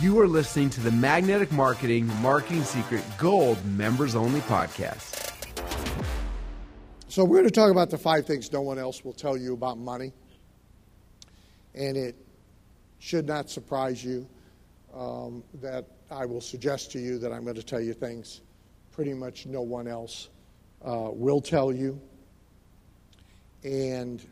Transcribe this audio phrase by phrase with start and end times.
[0.00, 5.34] You are listening to the Magnetic Marketing Marketing Secret Gold Members Only podcast.
[7.08, 9.54] So, we're going to talk about the five things no one else will tell you
[9.54, 10.12] about money.
[11.74, 12.14] And it
[13.00, 14.28] should not surprise you
[14.94, 18.42] um, that I will suggest to you that I'm going to tell you things
[18.92, 20.28] pretty much no one else
[20.84, 22.00] uh, will tell you.
[23.64, 24.24] And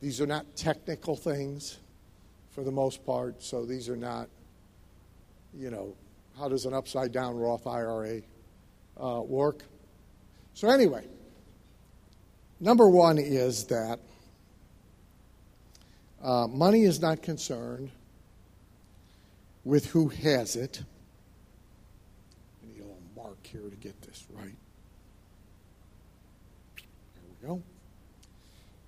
[0.00, 1.76] these are not technical things
[2.58, 3.40] for the most part.
[3.40, 4.28] So these are not,
[5.54, 5.94] you know,
[6.36, 8.22] how does an upside down Roth IRA
[9.00, 9.62] uh, work?
[10.54, 11.06] So, anyway,
[12.58, 14.00] number one is that
[16.20, 17.92] uh, money is not concerned
[19.62, 20.82] with who has it.
[22.60, 24.56] I need a little mark here to get this right.
[27.14, 27.62] There we go.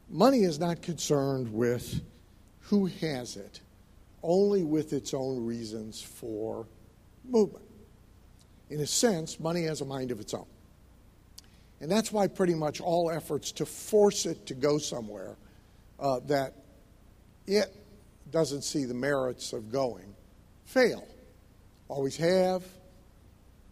[0.09, 2.01] Money is not concerned with
[2.71, 3.61] who has it,
[4.23, 6.69] only with its own reasons for
[7.29, 7.65] movement.
[8.71, 10.47] In a sense, money has a mind of its own.
[11.81, 15.35] And that's why pretty much all efforts to force it to go somewhere
[15.99, 16.55] uh, that
[17.49, 17.75] it
[18.31, 20.15] doesn't see the merits of going
[20.65, 21.09] fail.
[21.89, 22.63] Always have,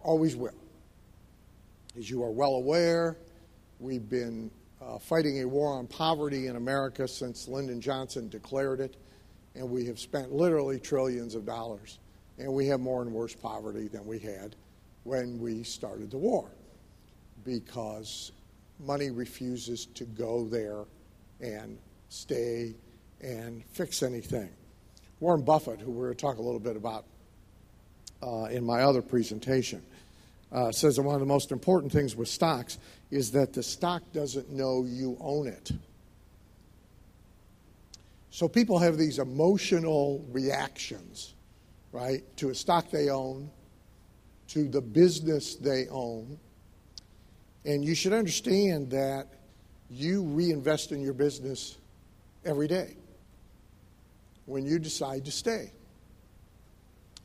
[0.01, 0.51] always will.
[1.97, 3.17] As you are well aware,
[3.79, 8.97] we've been uh, fighting a war on poverty in America since Lyndon Johnson declared it,
[9.55, 11.99] and we have spent literally trillions of dollars.
[12.39, 14.55] And we have more and worse poverty than we had
[15.03, 16.49] when we started the war
[17.45, 18.31] because
[18.79, 20.85] money refuses to go there
[21.41, 22.75] and stay
[23.21, 24.49] and fix anything.
[25.21, 27.05] Warren Buffett, who we're going to talk a little bit about
[28.23, 29.83] uh, in my other presentation,
[30.53, 32.79] uh, says that one of the most important things with stocks
[33.11, 35.71] is that the stock doesn't know you own it.
[38.31, 41.35] So people have these emotional reactions,
[41.93, 43.51] right, to a stock they own,
[44.49, 46.39] to the business they own.
[47.65, 49.27] And you should understand that
[49.91, 51.79] you reinvest in your business
[52.45, 52.97] every day
[54.47, 55.73] when you decide to stay.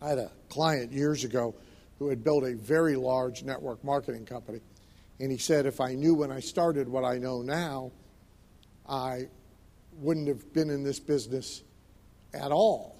[0.01, 1.55] I had a client years ago
[1.99, 4.59] who had built a very large network marketing company.
[5.23, 7.93] And he said, if I knew when I started what I know now,
[8.89, 9.29] I
[9.93, 11.63] wouldn't have been in this business
[12.33, 12.99] at all.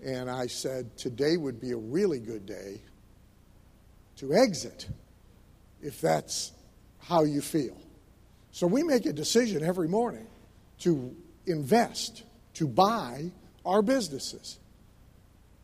[0.00, 2.80] And I said, today would be a really good day
[4.18, 4.88] to exit
[5.82, 6.52] if that's
[7.00, 7.76] how you feel.
[8.52, 10.28] So we make a decision every morning
[10.82, 11.12] to
[11.44, 12.22] invest,
[12.54, 13.32] to buy
[13.64, 14.60] our businesses.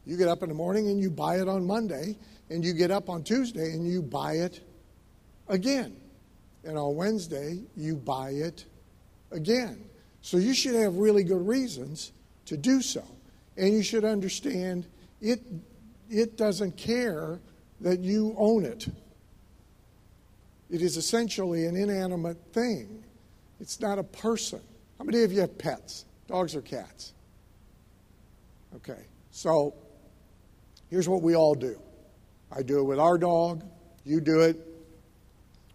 [0.07, 2.17] You get up in the morning and you buy it on Monday,
[2.51, 4.61] and you get up on Tuesday and you buy it
[5.49, 5.97] again.
[6.65, 8.65] And on Wednesday, you buy it
[9.31, 9.84] again.
[10.23, 12.12] So you should have really good reasons
[12.47, 13.05] to do so.
[13.57, 14.87] And you should understand
[15.21, 15.41] it,
[16.11, 17.41] it doesn't care
[17.81, 18.87] that you own it.
[20.69, 23.05] It is essentially an inanimate thing,
[23.61, 24.61] it's not a person.
[24.99, 26.05] How many of you have pets?
[26.27, 27.13] Dogs or cats?
[28.75, 29.75] Okay, so
[30.91, 31.78] Here's what we all do
[32.53, 33.65] I do it with our dog,
[34.05, 34.57] you do it,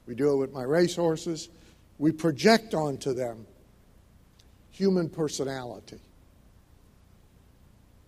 [0.06, 1.50] we do it with my racehorses.
[1.98, 3.46] We project onto them
[4.70, 6.00] human personality.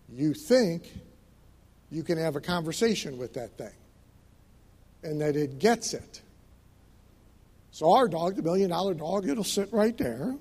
[0.09, 0.91] You think
[1.91, 3.73] you can have a conversation with that thing
[5.03, 6.21] and that it gets it.
[7.71, 10.35] So, our dog, the million dollar dog, it'll sit right there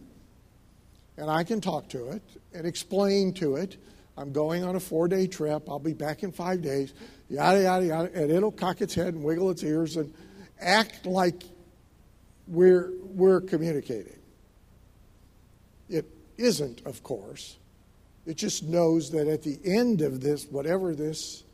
[1.16, 3.76] and I can talk to it and explain to it
[4.16, 5.68] I'm going on a four day trip.
[5.68, 6.92] I'll be back in five days.
[7.28, 8.10] Yada, yada, yada.
[8.14, 10.12] And it'll cock its head and wiggle its ears and
[10.62, 11.42] act like
[12.46, 14.18] we're, we're communicating.
[15.88, 16.06] It
[16.36, 17.56] isn't, of course.
[18.26, 21.44] It just knows that at the end of this, whatever this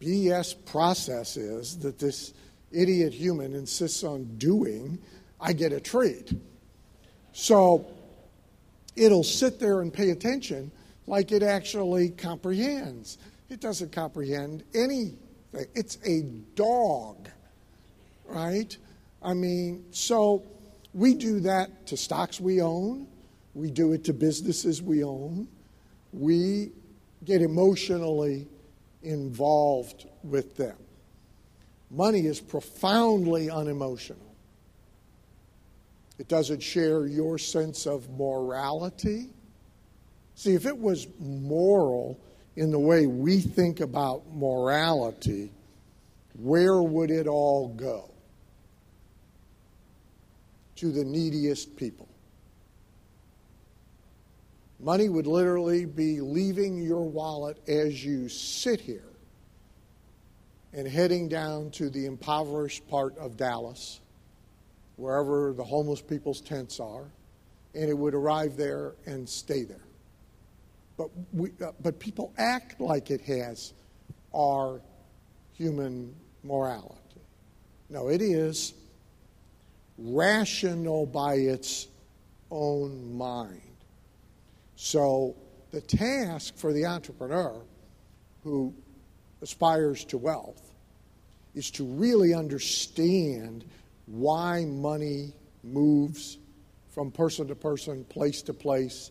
[0.00, 2.34] BS process is that this
[2.72, 4.98] idiot human insists on doing,
[5.40, 6.32] I get a treat.
[7.32, 7.86] So,
[8.96, 10.70] it'll sit there and pay attention
[11.06, 13.18] like it actually comprehends.
[13.48, 15.18] It doesn't comprehend anything.
[15.52, 16.22] It's a
[16.54, 17.28] dog,
[18.26, 18.76] right?
[19.22, 20.44] I mean, so
[20.94, 23.06] we do that to stocks we own,
[23.54, 25.46] we do it to businesses we own,
[26.12, 26.72] we
[27.24, 28.48] get emotionally
[29.02, 30.76] involved with them.
[31.90, 34.34] Money is profoundly unemotional.
[36.18, 39.28] It doesn't share your sense of morality.
[40.34, 42.18] See, if it was moral
[42.56, 45.50] in the way we think about morality,
[46.38, 48.10] where would it all go?
[50.76, 52.08] To the neediest people.
[54.80, 59.04] Money would literally be leaving your wallet as you sit here
[60.72, 64.00] and heading down to the impoverished part of Dallas,
[64.96, 67.04] wherever the homeless people's tents are,
[67.74, 69.84] and it would arrive there and stay there.
[70.96, 73.72] But, we, uh, but people act like it has
[74.34, 74.80] our
[75.52, 76.98] human morality.
[77.88, 78.74] No, it is
[79.98, 81.88] rational by its
[82.50, 83.60] own mind.
[84.76, 85.36] So
[85.70, 87.62] the task for the entrepreneur
[88.42, 88.74] who
[89.40, 90.72] aspires to wealth
[91.54, 93.64] is to really understand
[94.06, 96.38] why money moves
[96.90, 99.10] from person to person, place to place,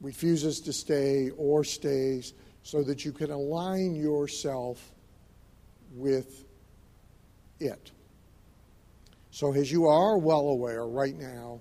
[0.00, 4.92] refuses to stay or stays, so that you can align yourself
[5.94, 6.44] with
[7.58, 7.90] it.
[9.30, 11.60] So, as you are well aware, right now,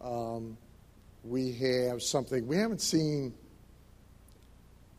[0.00, 0.56] um,
[1.24, 3.32] we have something we haven't seen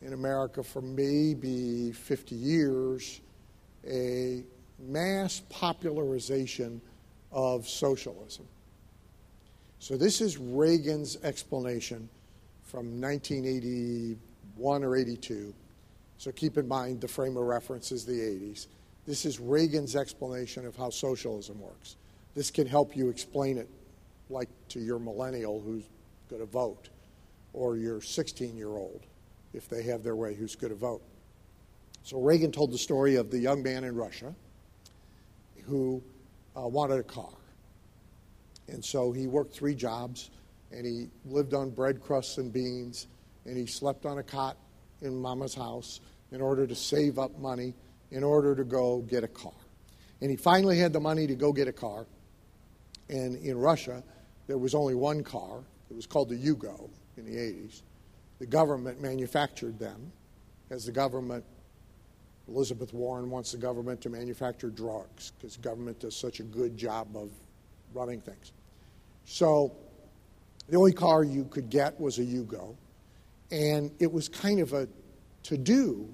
[0.00, 3.20] in America for maybe 50 years
[3.86, 4.44] a
[4.78, 6.80] mass popularization
[7.32, 8.46] of socialism.
[9.78, 12.08] So, this is Reagan's explanation
[12.74, 15.54] from 1981 or 82.
[16.18, 18.66] So, keep in mind the frame of reference is the 80s.
[19.06, 21.94] This is Reagan's explanation of how socialism works.
[22.34, 23.68] This can help you explain it,
[24.28, 25.84] like to your millennial who's
[26.28, 26.88] going to vote,
[27.52, 29.02] or your 16 year old,
[29.52, 31.02] if they have their way, who's going to vote.
[32.02, 34.34] So Reagan told the story of the young man in Russia
[35.64, 36.02] who
[36.56, 37.36] uh, wanted a car.
[38.66, 40.30] And so he worked three jobs,
[40.74, 43.06] and he lived on bread crusts and beans,
[43.44, 44.56] and he slept on a cot
[45.02, 46.00] in mama's house
[46.32, 47.74] in order to save up money
[48.10, 49.52] in order to go get a car.
[50.20, 52.06] And he finally had the money to go get a car,
[53.08, 54.02] and in Russia,
[54.46, 55.60] there was only one car.
[55.90, 57.82] It was called the Yugo in the 80s.
[58.40, 60.12] The government manufactured them,
[60.70, 61.44] as the government,
[62.48, 67.16] Elizabeth Warren wants the government to manufacture drugs because government does such a good job
[67.16, 67.30] of
[67.94, 68.52] running things.
[69.24, 69.72] So
[70.68, 72.74] the only car you could get was a Yugo,
[73.50, 74.88] and it was kind of a
[75.44, 76.08] to do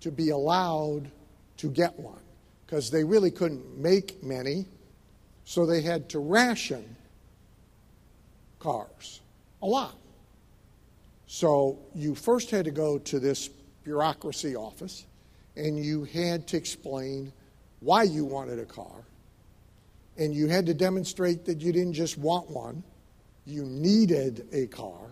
[0.00, 1.10] to be allowed
[1.56, 2.20] to get one
[2.66, 4.66] because they really couldn't make many
[5.44, 6.96] so they had to ration
[8.58, 9.20] cars
[9.62, 9.96] a lot.
[11.26, 13.48] So you first had to go to this
[13.82, 15.06] bureaucracy office
[15.56, 17.32] and you had to explain
[17.80, 19.04] why you wanted a car.
[20.16, 22.82] And you had to demonstrate that you didn't just want one,
[23.48, 25.08] you needed a car.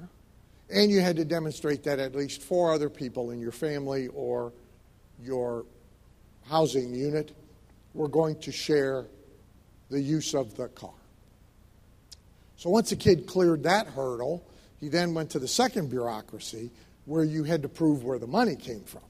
[0.69, 4.53] And you had to demonstrate that at least four other people in your family or
[5.23, 5.65] your
[6.45, 7.33] housing unit
[7.95, 9.07] were going to share
[9.91, 10.91] the use of the car.
[12.57, 14.45] So once a kid cleared that hurdle,
[14.81, 16.71] he then went to the second bureaucracy
[17.05, 19.03] where you had to prove where the money came from.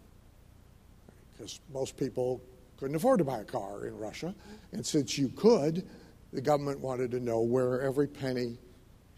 [1.32, 2.40] Because most people
[2.78, 4.34] couldn't afford to buy a car in Russia.
[4.72, 5.86] And since you could,
[6.32, 8.58] the government wanted to know where every penny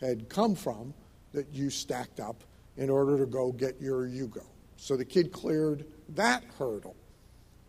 [0.00, 0.94] had come from
[1.32, 2.44] that you stacked up
[2.76, 4.44] in order to go get your Yugo.
[4.76, 6.96] So the kid cleared that hurdle.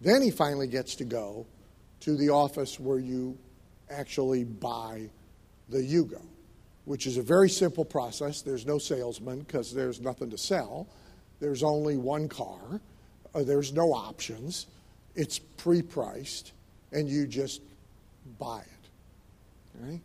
[0.02, 1.46] Then he finally gets to go
[2.02, 3.38] to the office where you
[3.90, 5.10] actually buy
[5.68, 6.22] the Yugo,
[6.86, 8.42] which is a very simple process.
[8.42, 10.88] There's no salesman because there's nothing to sell.
[11.40, 12.80] There's only one car.
[13.33, 14.68] Uh, there's no options.
[15.16, 16.54] It's pre priced,
[16.92, 17.62] and you just
[18.40, 19.81] buy it.
[19.81, 20.02] Right?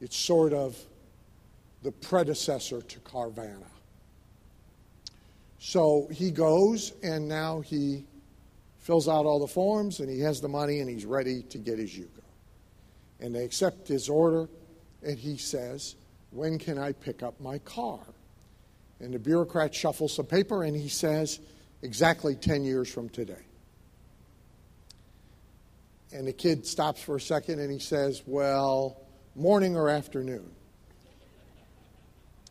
[0.00, 0.76] It's sort of
[1.82, 3.66] the predecessor to Carvana.
[5.60, 8.04] So he goes, and now he
[8.78, 11.78] fills out all the forms, and he has the money, and he's ready to get
[11.78, 12.18] his Yugo
[13.20, 14.48] and they accept his order,
[15.02, 15.96] and he says,
[16.30, 18.00] When can I pick up my car?
[19.00, 21.40] And the bureaucrat shuffles some paper and he says,
[21.82, 23.44] Exactly 10 years from today.
[26.12, 29.00] And the kid stops for a second and he says, Well,
[29.34, 30.50] morning or afternoon?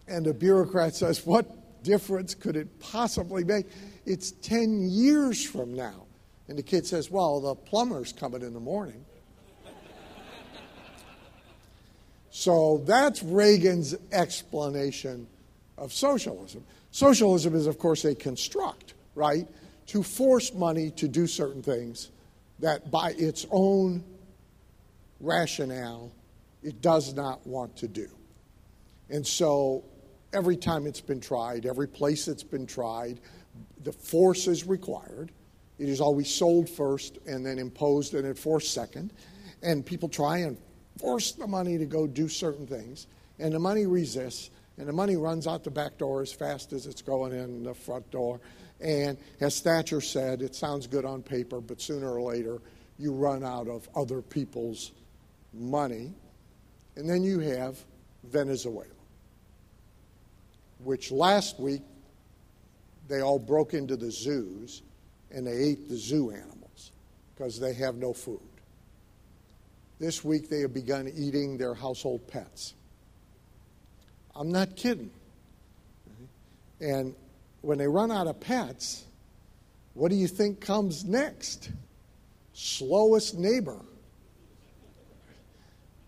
[0.07, 3.65] And the bureaucrat says, What difference could it possibly make?
[4.05, 6.05] It's 10 years from now.
[6.47, 9.05] And the kid says, Well, the plumber's coming in the morning.
[12.37, 15.25] So that's Reagan's explanation
[15.75, 16.63] of socialism.
[16.91, 19.47] Socialism is, of course, a construct, right?
[19.87, 22.11] To force money to do certain things
[22.59, 24.03] that by its own
[25.19, 26.11] rationale
[26.61, 28.07] it does not want to do.
[29.09, 29.83] And so
[30.33, 33.19] every time it's been tried, every place it's been tried,
[33.83, 35.31] the force is required.
[35.79, 39.13] It is always sold first and then imposed and enforced second.
[39.61, 40.57] And people try and
[40.99, 43.07] force the money to go do certain things,
[43.39, 46.85] and the money resists, and the money runs out the back door as fast as
[46.85, 48.39] it's going in the front door.
[48.79, 52.59] And as Thatcher said, it sounds good on paper, but sooner or later
[52.99, 54.91] you run out of other people's
[55.53, 56.13] money.
[56.95, 57.83] And then you have
[58.23, 58.85] Venezuela,
[60.79, 61.81] which last week
[63.07, 64.81] they all broke into the zoos
[65.31, 66.91] and they ate the zoo animals
[67.33, 68.39] because they have no food.
[69.99, 72.73] This week they have begun eating their household pets.
[74.35, 75.09] I'm not kidding.
[76.79, 77.15] And
[77.61, 79.03] when they run out of pets,
[79.95, 81.71] what do you think comes next?
[82.53, 83.79] Slowest neighbor.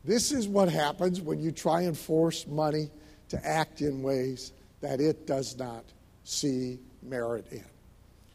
[0.05, 2.89] This is what happens when you try and force money
[3.29, 5.83] to act in ways that it does not
[6.23, 7.63] see merit in.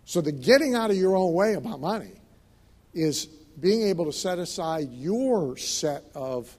[0.05, 2.13] So, the getting out of your own way about money
[2.93, 3.27] is
[3.61, 6.55] being able to set aside your set of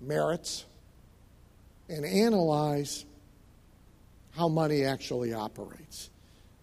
[0.00, 0.64] merits
[1.88, 3.04] and analyze
[4.32, 6.10] how money actually operates.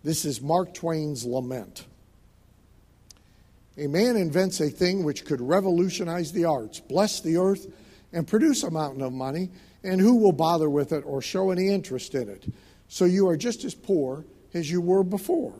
[0.03, 1.85] This is Mark Twain's lament.
[3.77, 7.67] A man invents a thing which could revolutionize the arts, bless the earth,
[8.13, 9.49] and produce a mountain of money,
[9.87, 12.45] and who will bother with it or show any interest in it?
[12.89, 15.53] So you are just as poor as you were before.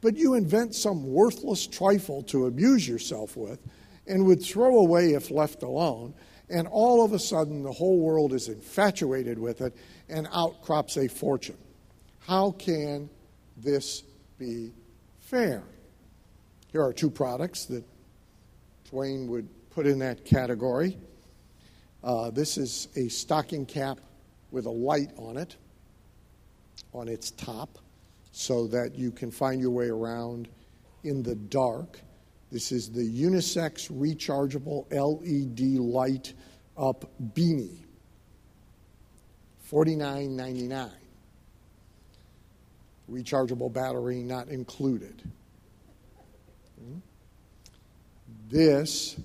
[0.00, 3.60] But you invent some worthless trifle to amuse yourself with
[4.06, 6.14] and would throw away if left alone,
[6.50, 9.76] and all of a sudden the whole world is infatuated with it,
[10.08, 11.58] and out crops a fortune.
[12.20, 13.08] How can
[13.56, 14.02] this
[14.38, 14.72] be
[15.20, 15.62] fair?
[16.72, 17.84] Here are two products that
[18.88, 20.96] Twain would put in that category.
[22.02, 23.98] Uh, this is a stocking cap
[24.50, 25.56] with a light on it,
[26.92, 27.78] on its top,
[28.32, 30.48] so that you can find your way around
[31.04, 32.00] in the dark.
[32.50, 36.34] This is the unisex rechargeable LED light
[36.76, 37.84] up beanie.
[39.70, 40.90] $49.99.
[43.10, 45.22] Rechargeable battery not included.
[48.48, 49.16] This,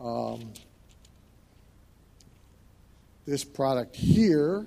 [0.00, 0.52] um,
[3.26, 4.66] this product here,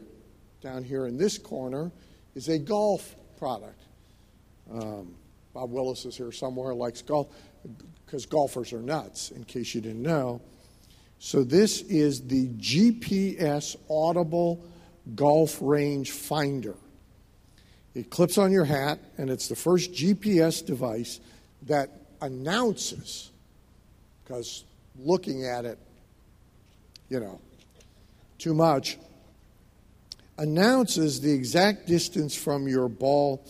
[0.62, 1.92] down here in this corner,
[2.36, 3.82] is a golf product.
[4.72, 5.16] Um,
[5.54, 7.28] Bob Willis is here somewhere, likes golf,
[8.06, 10.42] because golfers are nuts, in case you didn't know.
[11.20, 14.64] So, this is the GPS Audible
[15.16, 16.76] Golf Range Finder.
[17.94, 21.22] It clips on your hat, and it's the first GPS device
[21.64, 21.90] that
[22.22, 23.32] announces,
[24.24, 24.66] because
[25.00, 25.80] looking at it,
[27.10, 27.40] you know,
[28.38, 28.98] too much,
[30.38, 33.46] announces the exact distance from your ball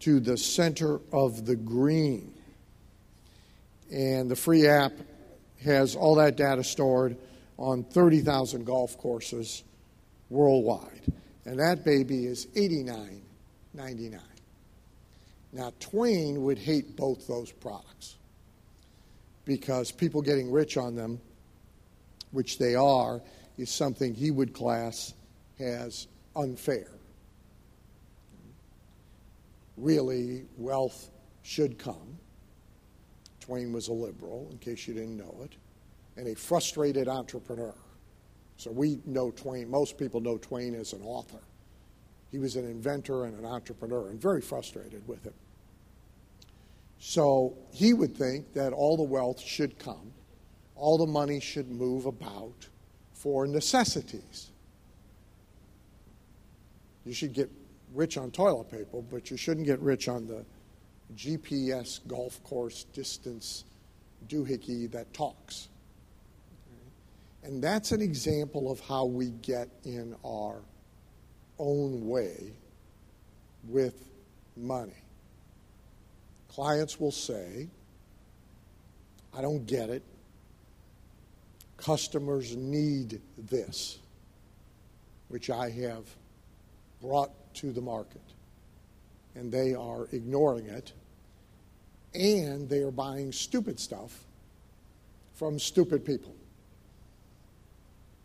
[0.00, 2.32] to the center of the green.
[3.92, 4.92] And the free app
[5.62, 7.16] has all that data stored
[7.58, 9.62] on 30,000 golf courses
[10.30, 11.02] worldwide.
[11.44, 14.20] And that baby is 89.99.
[15.52, 18.16] Now, Twain would hate both those products
[19.44, 21.20] because people getting rich on them,
[22.32, 23.20] which they are,
[23.58, 25.14] is something he would class
[25.58, 26.88] as unfair.
[29.76, 31.10] Really, wealth
[31.42, 32.18] should come
[33.44, 35.52] Twain was a liberal, in case you didn't know it,
[36.16, 37.74] and a frustrated entrepreneur.
[38.56, 41.40] So we know Twain, most people know Twain as an author.
[42.30, 45.34] He was an inventor and an entrepreneur and very frustrated with it.
[46.98, 50.12] So he would think that all the wealth should come,
[50.74, 52.66] all the money should move about
[53.24, 54.50] for necessities.
[57.06, 57.50] You should get
[57.94, 60.44] rich on toilet paper, but you shouldn't get rich on the
[61.16, 63.64] GPS golf course distance
[64.28, 65.68] doohickey that talks.
[67.44, 70.60] And that's an example of how we get in our
[71.58, 72.52] own way
[73.68, 74.04] with
[74.54, 74.92] money.
[76.48, 77.68] Clients will say,
[79.34, 80.02] I don't get it.
[81.76, 83.98] Customers need this,
[85.28, 86.04] which I have
[87.00, 88.22] brought to the market.
[89.34, 90.92] And they are ignoring it,
[92.14, 94.24] and they are buying stupid stuff
[95.34, 96.34] from stupid people.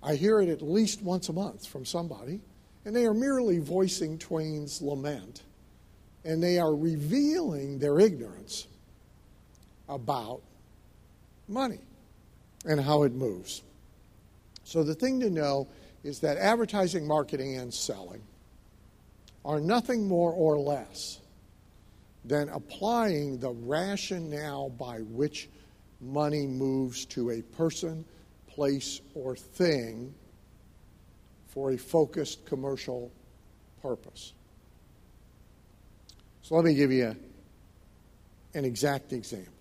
[0.02, 2.40] I hear it at least once a month from somebody,
[2.86, 5.44] and they are merely voicing Twain's lament,
[6.24, 8.68] and they are revealing their ignorance
[9.90, 10.42] about
[11.48, 11.80] money
[12.66, 13.62] and how it moves.
[14.64, 15.68] So, the thing to know
[16.04, 18.22] is that advertising, marketing, and selling
[19.44, 21.20] are nothing more or less
[22.26, 25.50] than applying the rationale by which
[26.02, 28.06] money moves to a person,
[28.48, 30.14] place, or thing
[31.48, 33.12] for a focused commercial
[33.82, 34.34] purpose.
[36.42, 37.16] So let me give you
[38.54, 39.59] an exact example.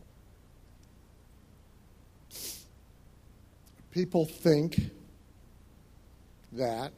[3.91, 4.91] People think
[6.53, 6.93] that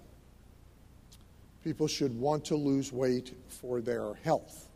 [1.63, 4.69] people should want to lose weight for their health.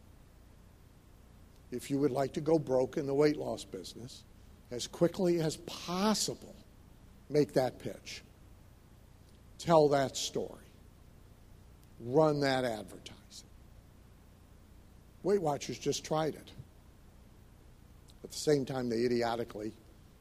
[1.70, 4.22] If you would like to go broke in the weight loss business,
[4.70, 6.54] as quickly as possible,
[7.30, 8.22] make that pitch.
[9.58, 10.64] Tell that story.
[12.00, 13.48] Run that advertising.
[15.22, 16.50] Weight Watchers just tried it.
[18.22, 19.72] At the same time, they idiotically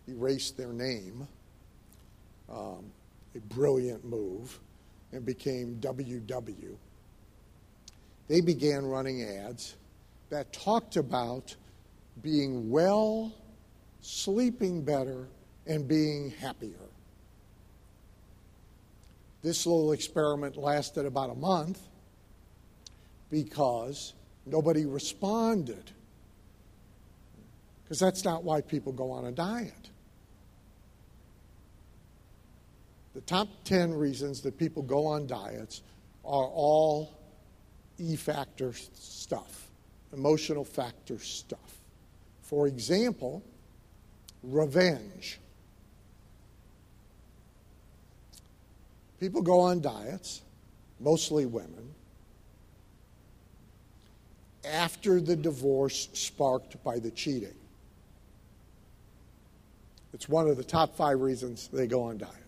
[0.08, 1.28] erased their name,
[2.50, 2.86] um,
[3.36, 4.60] a brilliant move,
[5.12, 6.76] and became WW.
[8.28, 9.76] They began running ads
[10.30, 11.56] that talked about
[12.22, 13.32] being well,
[14.02, 15.28] sleeping better,
[15.68, 16.76] and being happier.
[19.42, 21.80] This little experiment lasted about a month
[23.30, 24.14] because
[24.46, 25.92] nobody responded.
[27.84, 29.90] Because that's not why people go on a diet.
[33.14, 35.82] The top 10 reasons that people go on diets
[36.26, 37.18] are all
[38.00, 39.70] E factor stuff,
[40.14, 41.78] emotional factor stuff.
[42.42, 43.44] For example,
[44.42, 45.40] revenge.
[49.20, 50.42] People go on diets,
[51.00, 51.94] mostly women,
[54.66, 57.54] after the divorce sparked by the cheating.
[60.14, 62.43] It's one of the top five reasons they go on diets.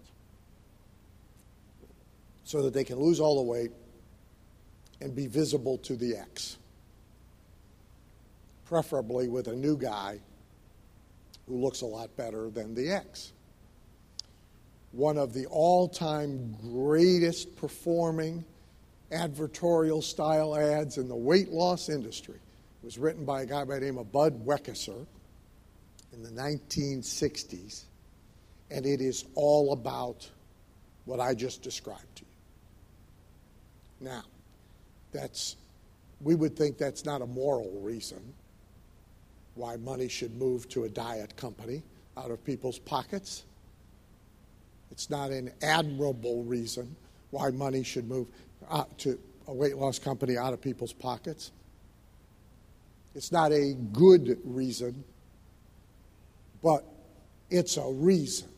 [2.45, 3.71] So that they can lose all the weight
[5.01, 6.57] and be visible to the ex.
[8.65, 10.19] Preferably with a new guy
[11.47, 13.33] who looks a lot better than the ex
[14.95, 18.45] one of the all time greatest performing
[19.11, 22.39] advertorial style ads in the weight loss industry.
[22.81, 25.05] Was written by a guy by the name of Bud Weckesser
[26.13, 27.83] in the 1960s,
[28.69, 30.29] and it is all about
[31.05, 32.34] what I just described to you.
[34.05, 34.21] Now,
[35.11, 35.55] that's
[36.21, 38.21] we would think that's not a moral reason
[39.55, 41.81] why money should move to a diet company
[42.15, 43.45] out of people's pockets.
[44.91, 46.95] It's not an admirable reason
[47.31, 48.27] why money should move
[48.69, 51.51] uh, to a weight loss company out of people's pockets.
[53.15, 55.03] It's not a good reason,
[56.61, 56.85] but
[57.49, 58.49] it's a reason.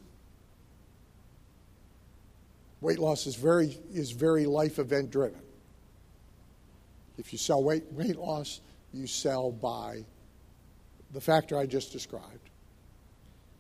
[2.88, 5.42] Weight loss is very, is very life event driven.
[7.18, 8.62] If you sell weight, weight loss,
[8.94, 10.06] you sell by
[11.12, 12.50] the factor I just described.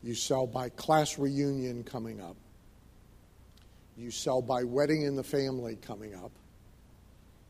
[0.01, 2.37] You sell by class reunion coming up
[3.97, 6.31] you sell by wedding in the family coming up,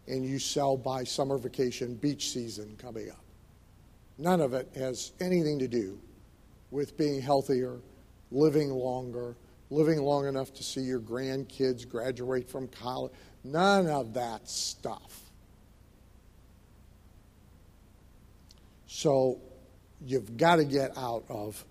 [0.07, 3.23] and you sell by summer vacation beach season coming up.
[4.17, 5.99] None of it has anything to do
[6.71, 7.79] with being healthier,
[8.31, 9.35] living longer,
[9.69, 13.11] living long enough to see your grandkids graduate from college.
[13.43, 15.21] None of that stuff.
[18.87, 19.39] So
[20.01, 21.63] you've got to get out of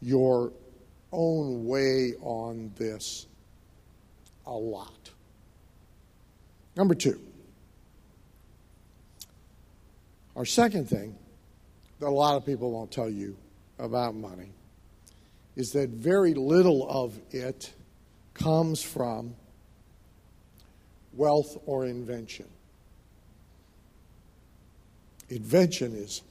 [0.00, 0.52] your
[1.10, 3.26] own way on this
[4.46, 5.10] a lot.
[6.76, 7.20] Number two,
[10.36, 11.16] our second thing
[11.98, 13.36] that a lot of people won't tell you
[13.78, 14.52] about money
[15.58, 17.74] is that very little of it
[18.32, 19.34] comes from
[21.12, 22.46] wealth or invention.
[25.28, 26.22] Invention is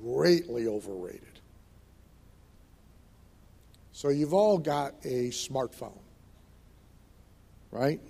[0.00, 1.40] greatly overrated.
[3.92, 5.98] So you've all got a smartphone
[7.72, 8.00] right?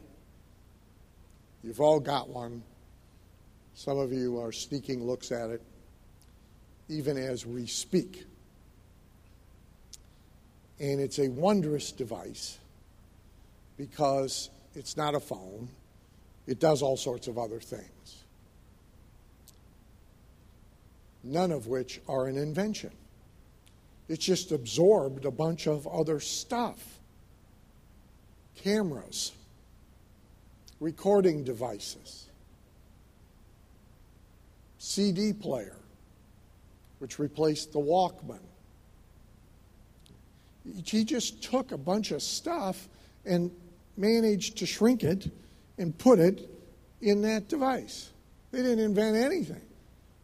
[1.62, 2.62] You've all got one.
[3.74, 5.62] Some of you are sneaking looks at it
[6.88, 8.26] even as we speak.
[10.82, 12.58] And it's a wondrous device
[13.78, 15.68] because it's not a phone,
[16.46, 18.24] it does all sorts of other things,
[21.22, 22.90] none of which are an invention.
[24.08, 26.98] It's just absorbed a bunch of other stuff
[28.56, 29.32] cameras
[30.80, 32.26] recording devices,
[34.78, 35.76] CD player,
[36.98, 38.40] which replaced the Walkman.
[40.84, 42.88] He just took a bunch of stuff
[43.24, 43.50] and
[43.96, 45.30] managed to shrink it
[45.78, 46.48] and put it
[47.00, 48.10] in that device.
[48.52, 49.62] They didn't invent anything.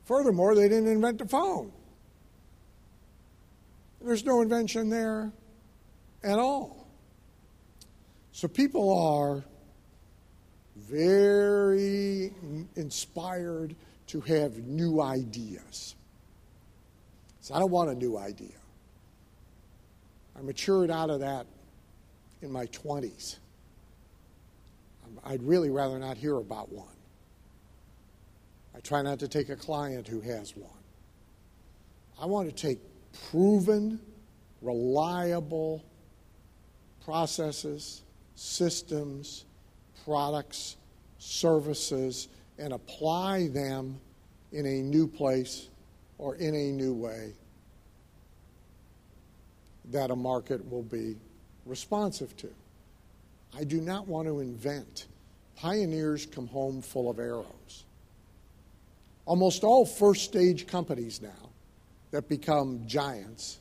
[0.05, 1.73] Furthermore, they didn't invent the phone.
[4.01, 5.33] There's no invention there
[6.23, 6.87] at all.
[8.33, 9.45] So people are
[10.77, 12.33] very
[12.77, 13.75] inspired
[14.07, 15.97] to have new ideas.
[17.41, 18.55] So I don't want a new idea.
[20.39, 21.47] I matured out of that
[22.43, 23.39] in my 20s.
[25.05, 26.87] Um, I'd really rather not hear about one.
[28.77, 30.71] I try not to take a client who has one.
[32.21, 32.79] I want to take
[33.31, 33.99] proven,
[34.63, 35.85] reliable
[37.05, 38.03] processes,
[38.37, 39.45] systems,
[40.05, 40.77] products,
[41.19, 43.99] services, and apply them
[44.53, 45.69] in a new place
[46.19, 47.33] or in a new way
[49.91, 51.17] that a market will be
[51.65, 52.49] responsive to.
[53.57, 55.07] I do not want to invent.
[55.57, 57.85] Pioneers come home full of arrows.
[59.25, 61.51] Almost all first stage companies now
[62.11, 63.59] that become giants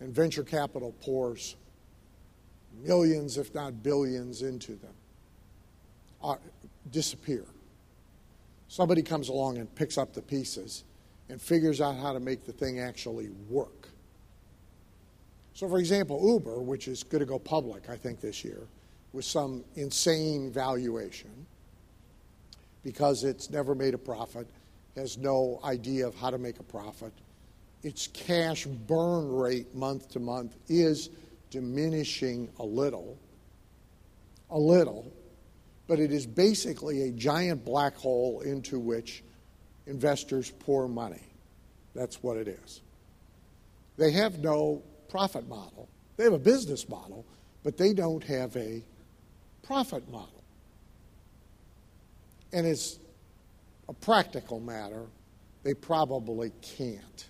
[0.00, 1.56] and venture capital pours
[2.84, 4.94] millions, if not billions, into them
[6.22, 6.38] are,
[6.90, 7.44] disappear.
[8.68, 10.84] Somebody comes along and picks up the pieces
[11.28, 13.88] and figures out how to make the thing actually work.
[15.58, 18.60] So, for example, Uber, which is going to go public, I think, this year,
[19.12, 21.32] with some insane valuation
[22.84, 24.46] because it's never made a profit,
[24.94, 27.12] has no idea of how to make a profit.
[27.82, 31.10] Its cash burn rate month to month is
[31.50, 33.18] diminishing a little,
[34.50, 35.12] a little,
[35.88, 39.24] but it is basically a giant black hole into which
[39.88, 41.26] investors pour money.
[41.96, 42.80] That's what it is.
[43.96, 45.88] They have no profit model.
[46.16, 47.24] They have a business model,
[47.62, 48.82] but they don't have a
[49.62, 50.42] profit model.
[52.52, 52.98] And it's
[53.88, 55.06] a practical matter,
[55.62, 57.26] they probably can't.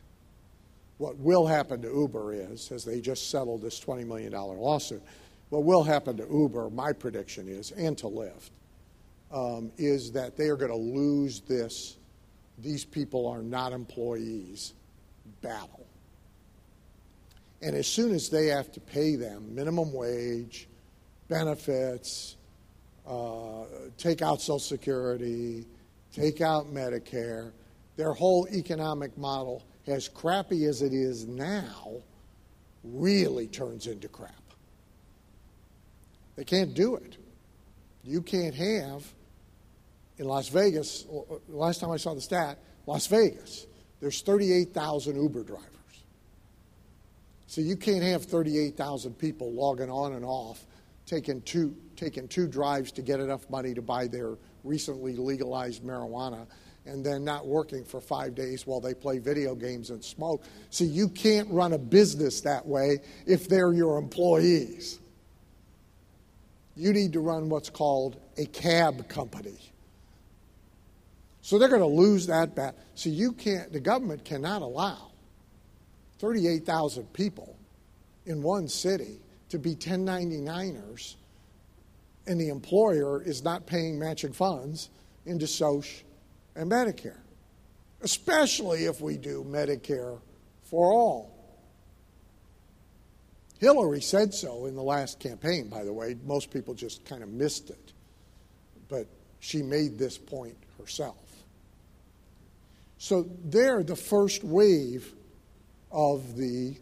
[0.99, 5.03] What will happen to Uber is, as they just settled this $20 million lawsuit,
[5.51, 8.51] what will happen to Uber, my prediction is, and to Lyft,
[9.33, 11.99] um, is that they are going to lose this
[12.59, 14.75] these people are not employees
[15.43, 15.87] battle.
[17.61, 20.69] And as soon as they have to pay them minimum wage,
[21.29, 22.37] benefits,
[23.07, 23.65] uh,
[23.97, 25.67] take out Social Security,
[26.13, 27.53] take out Medicare,
[27.97, 31.93] their whole economic model as crappy as it is now,
[32.85, 34.33] really turns into crap.
[36.37, 37.17] They can't do it.
[38.05, 39.03] You can't have,
[40.19, 41.07] in Las Vegas,
[41.49, 43.67] last time I saw the stat, Las Vegas,
[44.01, 45.78] there's 38,000 Uber drivers.
[47.49, 50.67] So you can't have 38,000 people logging on and off,
[51.07, 54.35] taking two, taking two drives to get enough money to buy their
[54.65, 56.47] recently legalized marijuana
[56.85, 60.45] and then not working for five days while they play video games and smoke.
[60.69, 64.99] See, you can't run a business that way if they're your employees.
[66.77, 69.59] You need to run what's called a cab company.
[71.41, 72.77] So they're going to lose that bet.
[72.95, 75.08] See, you can't, the government cannot allow
[76.19, 77.57] 38,000 people
[78.27, 81.17] in one city to be 1099ers
[82.27, 84.91] and the employer is not paying matching funds
[85.25, 86.05] into SOCH
[86.55, 87.21] and Medicare,
[88.03, 90.21] especially if we do Medicare
[90.65, 91.35] for all.
[93.59, 96.17] Hillary said so in the last campaign, by the way.
[96.25, 97.93] Most people just kind of missed it.
[98.89, 99.07] But
[99.41, 101.17] she made this point herself.
[102.99, 105.13] So they're the first wave
[105.91, 106.77] of the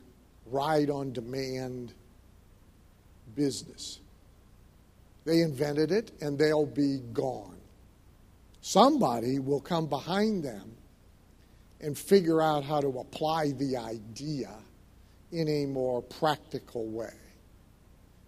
[0.46, 1.92] ride on demand
[3.34, 4.00] business.
[5.24, 7.56] They invented it and they'll be gone.
[8.60, 10.76] Somebody will come behind them
[11.80, 14.50] and figure out how to apply the idea
[15.32, 17.12] in a more practical way.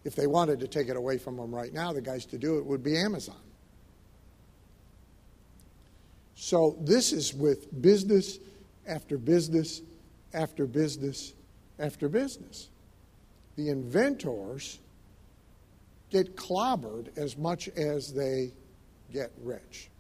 [0.05, 2.59] If they wanted to take it away from them right now, the guys to do
[2.59, 3.41] it would be Amazon.
[6.35, 8.39] So this is with business
[8.87, 9.83] after business
[10.35, 11.35] after business
[11.79, 12.69] after business.
[13.57, 14.79] The inventors
[16.11, 18.53] get clobbered as much as they
[19.13, 19.91] get rich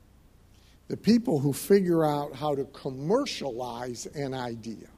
[0.88, 4.88] the people who figure out how to commercialize an idea.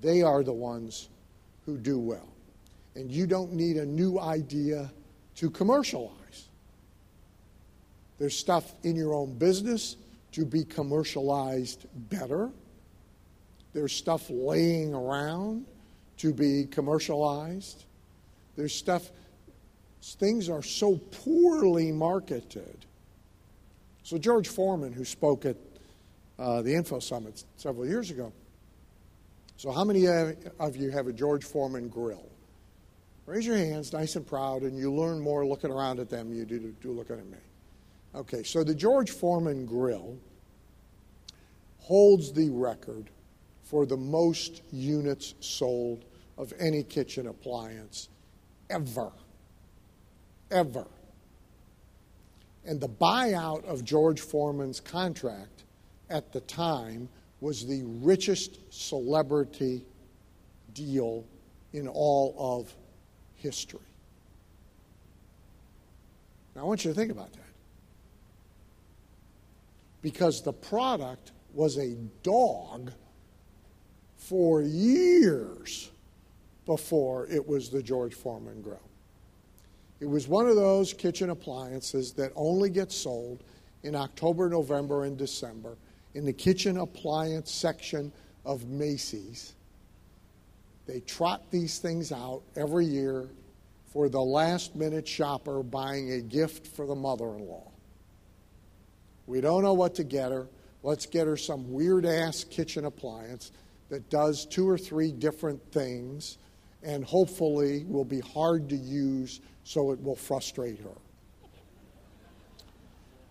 [0.00, 1.10] They are the ones
[1.66, 2.28] who do well.
[2.94, 4.90] And you don't need a new idea
[5.36, 6.48] to commercialize.
[8.18, 9.96] There's stuff in your own business
[10.38, 12.50] to be commercialized better.
[13.72, 15.66] There's stuff laying around
[16.18, 17.84] to be commercialized.
[18.56, 19.10] There's stuff,
[20.02, 22.86] things are so poorly marketed
[24.08, 25.58] so, George Foreman, who spoke at
[26.38, 28.32] uh, the Info Summit several years ago,
[29.58, 32.26] so how many of you have a George Foreman grill?
[33.26, 36.38] Raise your hands, nice and proud, and you learn more looking around at them than
[36.38, 37.36] you do, do looking at me.
[38.14, 40.16] Okay, so the George Foreman grill
[41.88, 43.08] holds the record
[43.62, 46.04] for the most units sold
[46.36, 48.10] of any kitchen appliance
[48.68, 49.10] ever.
[50.50, 50.86] Ever.
[52.66, 55.64] And the buyout of George Foreman's contract
[56.10, 57.08] at the time
[57.40, 59.86] was the richest celebrity
[60.74, 61.24] deal
[61.72, 62.74] in all of
[63.36, 63.80] history.
[66.54, 67.40] Now, I want you to think about that.
[70.02, 72.92] Because the product was a dog
[74.16, 75.90] for years
[76.66, 78.80] before it was the George Foreman grill.
[80.00, 83.42] It was one of those kitchen appliances that only gets sold
[83.82, 85.76] in October, November, and December
[86.14, 88.12] in the kitchen appliance section
[88.44, 89.54] of Macy's.
[90.86, 93.28] They trot these things out every year
[93.92, 97.70] for the last minute shopper buying a gift for the mother in law.
[99.26, 100.46] We don't know what to get her.
[100.82, 103.52] Let's get her some weird ass kitchen appliance
[103.88, 106.38] that does two or three different things
[106.82, 110.96] and hopefully will be hard to use so it will frustrate her.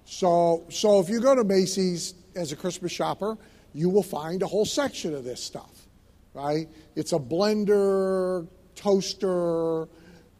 [0.05, 3.37] So, so if you go to Macy's as a Christmas shopper,
[3.73, 5.87] you will find a whole section of this stuff,
[6.33, 6.67] right?
[6.95, 9.87] It's a blender, toaster,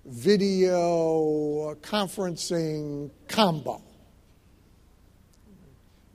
[0.06, 3.82] video, conferencing combo.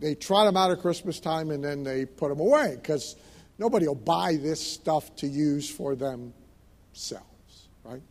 [0.02, 3.14] They trot them out at Christmas time and then they put them away because
[3.56, 8.02] nobody will buy this stuff to use for themselves, right?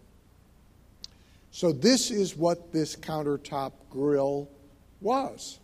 [1.51, 4.49] So, this is what this countertop grill
[5.01, 5.60] was.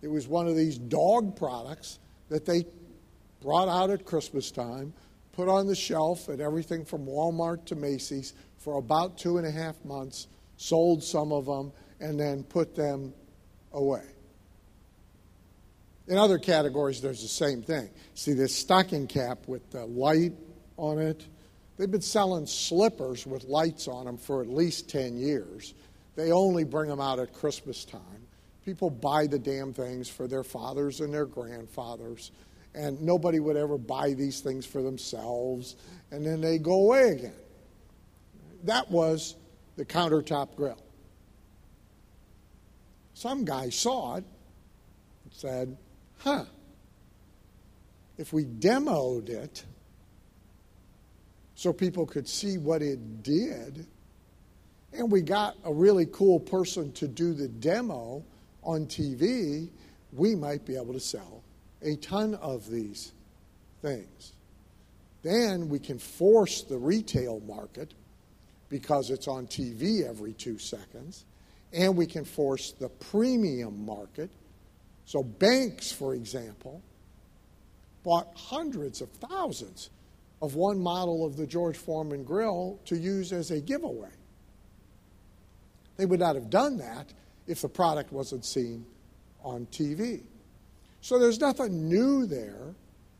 [0.00, 1.98] It was one of these dog products
[2.30, 2.64] that they
[3.42, 4.94] brought out at Christmas time,
[5.32, 9.50] put on the shelf at everything from Walmart to Macy's for about two and a
[9.50, 13.12] half months, sold some of them, and then put them
[13.74, 14.04] away.
[16.08, 17.90] In other categories, there's the same thing.
[18.14, 20.32] See this stocking cap with the light
[20.78, 21.26] on it?
[21.76, 25.74] They've been selling slippers with lights on them for at least 10 years.
[26.16, 28.00] They only bring them out at Christmas time.
[28.64, 32.32] People buy the damn things for their fathers and their grandfathers,
[32.74, 35.76] and nobody would ever buy these things for themselves,
[36.10, 37.32] and then they go away again.
[38.64, 39.36] That was
[39.76, 40.82] the countertop grill.
[43.14, 44.24] Some guy saw it
[45.24, 45.76] and said,
[46.18, 46.44] huh,
[48.16, 49.64] if we demoed it
[51.54, 53.86] so people could see what it did,
[54.92, 58.24] and we got a really cool person to do the demo
[58.62, 59.68] on TV,
[60.12, 61.42] we might be able to sell
[61.82, 63.12] a ton of these
[63.82, 64.32] things.
[65.22, 67.94] Then we can force the retail market
[68.68, 71.24] because it's on TV every two seconds,
[71.72, 74.30] and we can force the premium market
[75.08, 76.82] so, banks, for example,
[78.04, 79.88] bought hundreds of thousands
[80.42, 84.10] of one model of the George Foreman grill to use as a giveaway.
[85.96, 87.10] They would not have done that
[87.46, 88.84] if the product wasn't seen
[89.42, 90.20] on TV.
[91.00, 92.74] So there's nothing new there.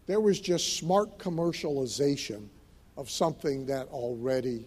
[0.07, 2.49] There was just smart commercialization
[2.99, 4.67] of something that already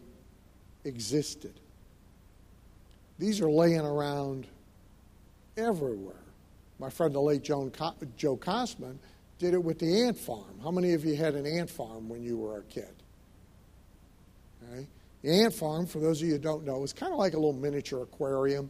[0.86, 1.54] existed.
[3.20, 4.48] These are laying around
[5.56, 6.21] everywhere
[6.82, 8.98] my friend the late Joe Cossman,
[9.38, 10.60] did it with the ant farm.
[10.64, 12.92] How many of you had an ant farm when you were a kid?
[14.64, 14.88] Okay.
[15.22, 17.38] The ant farm, for those of you who don't know, is kind of like a
[17.38, 18.68] little miniature aquarium.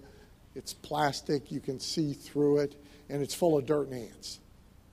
[0.55, 2.75] It's plastic, you can see through it,
[3.09, 4.39] and it's full of dirt and ants.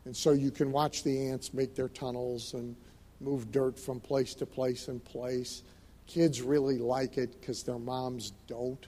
[0.05, 2.77] And so you can watch the ants make their tunnels and
[3.21, 5.65] move dirt from place to place and place.
[6.07, 8.87] Kids really like it because their moms don't.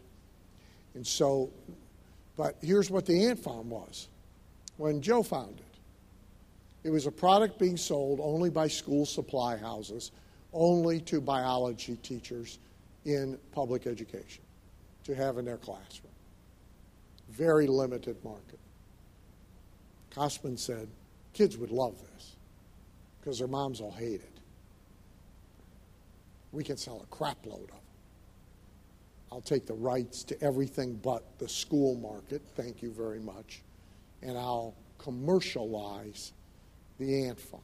[0.94, 1.50] And so,
[2.36, 4.08] but here's what the ant farm was
[4.80, 6.88] when Joe found it.
[6.88, 10.10] It was a product being sold only by school supply houses,
[10.54, 12.58] only to biology teachers
[13.04, 14.42] in public education
[15.04, 16.12] to have in their classroom.
[17.28, 18.58] Very limited market.
[20.12, 20.88] Cossman said,
[21.34, 22.36] kids would love this
[23.20, 24.40] because their moms will hate it.
[26.52, 27.78] We can sell a crap load of them.
[29.30, 32.40] I'll take the rights to everything but the school market.
[32.56, 33.60] Thank you very much
[34.22, 36.32] and I'll commercialize
[36.98, 37.62] the ant farm.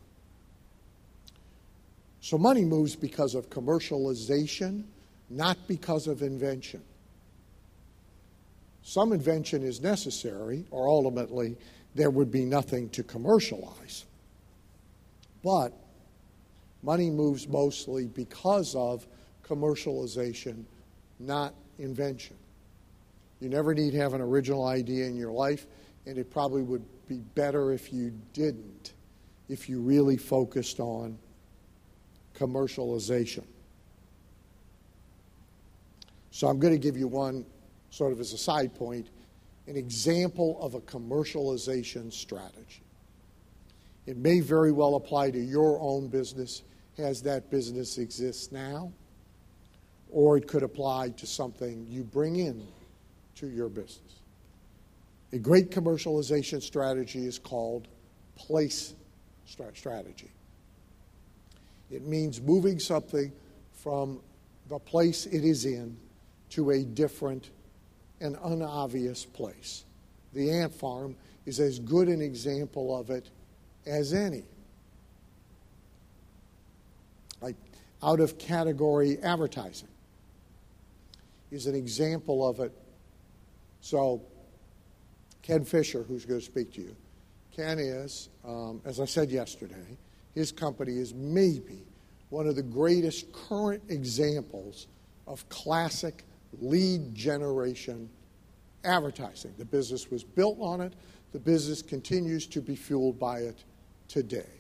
[2.21, 4.85] So money moves because of commercialization,
[5.31, 6.83] not because of invention.
[8.83, 11.57] Some invention is necessary, or ultimately
[11.95, 14.05] there would be nothing to commercialize.
[15.43, 15.73] But
[16.83, 19.07] money moves mostly because of
[19.45, 20.65] commercialization,
[21.19, 22.37] not invention.
[23.41, 25.67] You never need to have an original idea in your life,
[26.07, 28.93] and it probably would be better if you didn't,
[29.49, 31.19] if you really focused on
[32.35, 33.45] commercialization.
[36.31, 37.47] So I'm going to give you one,
[37.91, 39.09] sort of as a side point,
[39.67, 42.83] an example of a commercialization strategy.
[44.07, 46.63] It may very well apply to your own business
[46.99, 48.93] as that business exists now,
[50.11, 52.67] or it could apply to something you bring in
[53.37, 54.16] to your business.
[55.33, 57.89] A great commercialization strategy is called
[58.37, 58.95] place
[59.47, 60.31] strategy.
[61.91, 63.33] It means moving something
[63.73, 64.21] from
[64.69, 65.97] the place it is in
[66.51, 67.51] to a different
[68.21, 69.85] and unobvious place.
[70.33, 73.31] The ant farm is as good an example of it
[73.87, 74.45] as any.
[77.41, 77.57] Like
[78.03, 79.89] out of category advertising
[81.51, 82.73] is an example of it.
[83.81, 84.23] So,
[85.47, 86.97] Ken Fisher, who's going to speak to you,
[87.55, 89.97] Ken is, um, as I said yesterday,
[90.35, 91.87] his company is maybe
[92.31, 94.89] one of the greatest current examples
[95.29, 96.25] of classic
[96.61, 98.11] lead generation
[98.85, 99.55] advertising.
[99.57, 100.95] The business was built on it,
[101.33, 103.63] the business continues to be fueled by it
[104.09, 104.51] today.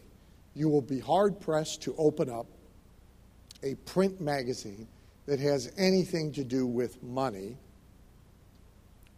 [0.55, 2.47] You will be hard pressed to open up
[3.65, 4.87] a print magazine
[5.27, 7.57] that has anything to do with money,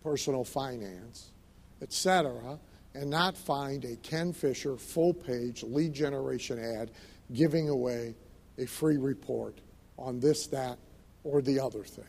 [0.02, 1.33] personal finance,
[1.82, 2.58] etc.,
[2.94, 6.90] and not find a Ken Fisher full page lead generation ad
[7.32, 8.14] giving away
[8.58, 9.60] a free report
[9.98, 10.78] on this, that,
[11.24, 12.04] or the other thing.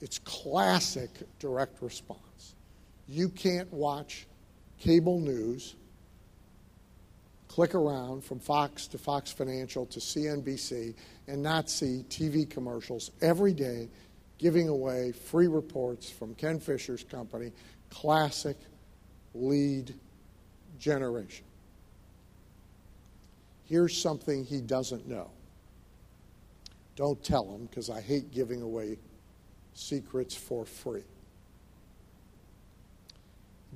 [0.00, 2.54] It's classic direct response.
[3.06, 4.26] You can't watch
[4.80, 5.76] cable news,
[7.46, 10.94] click around from Fox to Fox Financial to CNBC,
[11.28, 13.88] and not see TV commercials every day
[14.38, 17.52] giving away free reports from Ken Fisher's company,
[17.90, 18.56] classic
[19.34, 19.94] lead
[20.78, 21.44] generation.
[23.64, 25.30] Here's something he doesn't know.
[26.96, 28.98] Don't tell him because I hate giving away
[29.74, 31.04] secrets for free.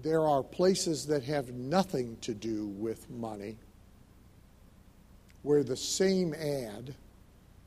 [0.02, 3.56] There are places that have nothing to do with money
[5.42, 6.94] where the same ad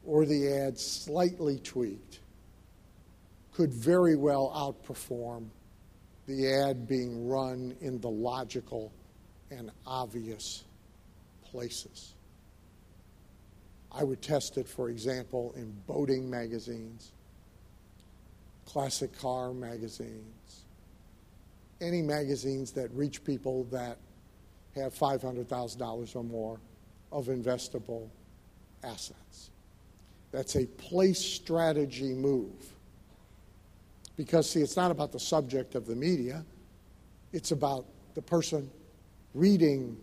[0.06, 2.20] or the ad slightly tweaked
[3.54, 5.48] could very well outperform
[6.30, 8.92] the ad being run in the logical
[9.50, 10.64] and obvious
[11.44, 12.14] places.
[13.92, 17.12] I would test it, for example, in boating magazines
[18.70, 20.66] classic car magazines,
[21.82, 23.98] any magazines that reach people that
[24.76, 26.60] have $500,000 or more
[27.12, 28.08] of investable
[28.84, 29.50] assets.
[30.32, 32.54] That's a place strategy move.
[34.20, 36.44] Because, see, it's not about the subject of the media,
[37.32, 38.70] it's about the person
[39.34, 39.96] reading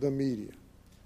[0.00, 0.52] the media.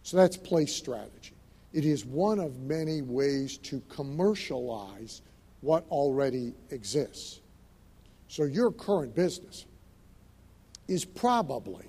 [0.04, 1.32] So that's place strategy.
[1.72, 5.22] It is one of many ways to commercialize
[5.60, 7.40] what already exists.
[8.28, 9.66] So your current business
[10.86, 11.86] is probably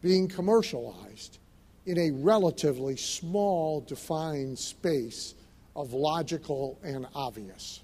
[0.00, 1.38] being commercialized
[1.86, 5.34] in a relatively small, defined space
[5.74, 7.80] of logical and obvious.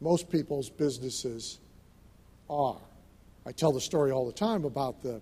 [0.00, 1.60] Most people's businesses
[2.48, 2.80] are.
[3.46, 5.20] I tell the story all the time about the,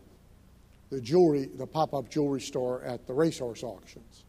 [0.90, 4.24] the jewelry, the pop up jewelry store at the racehorse auctions.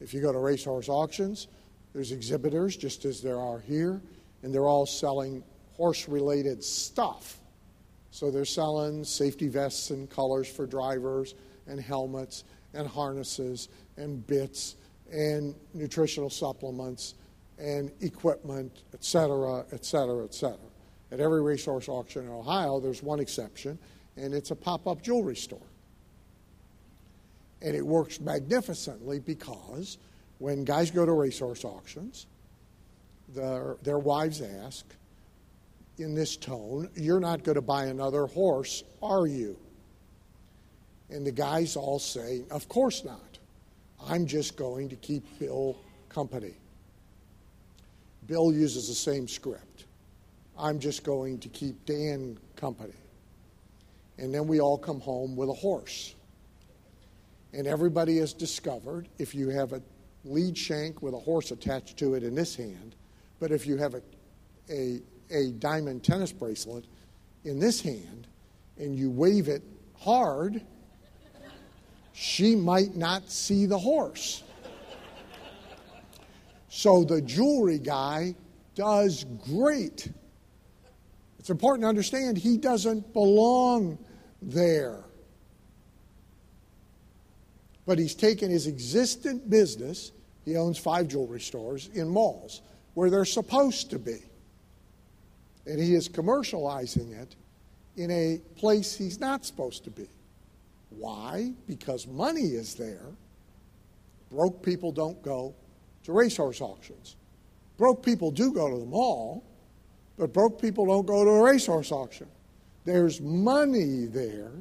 [0.00, 1.48] If you go to racehorse auctions,
[1.92, 4.00] there's exhibitors, just as there are here,
[4.42, 5.42] and they're all selling
[5.76, 7.38] horse related stuff.
[8.10, 11.34] So they're selling safety vests and colors for drivers,
[11.66, 14.76] and helmets, and harnesses, and bits,
[15.12, 17.14] and nutritional supplements,
[17.58, 20.58] and equipment, et cetera, et cetera, et cetera.
[21.10, 23.78] At every resource auction in Ohio, there's one exception,
[24.16, 25.60] and it's a pop up jewelry store.
[27.62, 29.98] And it works magnificently because
[30.38, 32.26] when guys go to resource auctions,
[33.34, 34.86] their, their wives ask
[35.98, 39.58] in this tone, You're not going to buy another horse, are you?
[41.10, 43.38] And the guys all say, Of course not.
[44.06, 45.76] I'm just going to keep Bill
[46.08, 46.54] company.
[48.28, 49.86] Bill uses the same script.
[50.56, 52.94] I'm just going to keep Dan company.
[54.18, 56.14] And then we all come home with a horse.
[57.52, 59.82] And everybody has discovered if you have a
[60.24, 62.94] lead shank with a horse attached to it in this hand,
[63.40, 64.02] but if you have a,
[64.70, 65.00] a,
[65.30, 66.84] a diamond tennis bracelet
[67.44, 68.26] in this hand
[68.76, 69.62] and you wave it
[69.96, 70.60] hard,
[72.12, 74.42] she might not see the horse.
[76.68, 78.34] So the jewelry guy
[78.74, 80.10] does great.
[81.38, 83.98] It's important to understand he doesn't belong
[84.42, 85.04] there.
[87.86, 90.12] But he's taken his existent business,
[90.44, 92.62] he owns five jewelry stores in malls
[92.94, 94.18] where they're supposed to be.
[95.66, 97.34] And he is commercializing it
[97.96, 100.08] in a place he's not supposed to be.
[100.90, 101.52] Why?
[101.66, 103.06] Because money is there.
[104.30, 105.54] Broke people don't go
[106.08, 107.16] to racehorse auctions.
[107.76, 109.44] Broke people do go to the mall,
[110.16, 112.26] but broke people don't go to a racehorse auction.
[112.86, 114.52] There's money there,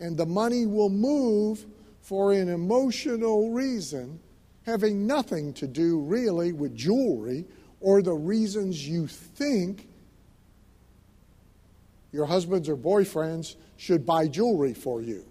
[0.00, 1.64] and the money will move
[2.02, 4.20] for an emotional reason,
[4.66, 7.46] having nothing to do really with jewelry
[7.80, 9.88] or the reasons you think
[12.12, 15.24] your husbands or boyfriends should buy jewelry for you.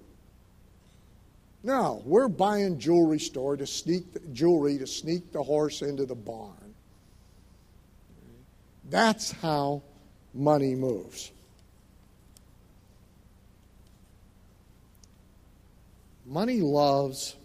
[1.64, 6.16] No, we're buying jewelry store to sneak the, jewelry to sneak the horse into the
[6.16, 6.74] barn.
[8.90, 9.84] That's how
[10.34, 11.32] money moves.
[16.26, 17.36] Money loves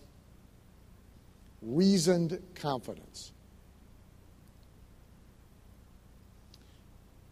[1.61, 3.33] reasoned confidence.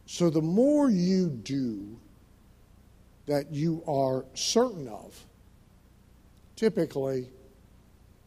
[0.07, 1.97] So the more you do
[3.27, 5.25] that you are certain of,
[6.57, 7.29] typically,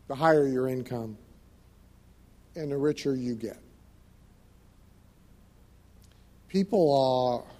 [0.07, 1.17] the higher your income
[2.55, 3.59] and the richer you get.
[6.47, 7.53] People are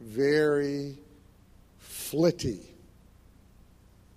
[0.00, 0.96] very
[1.78, 2.74] flitty.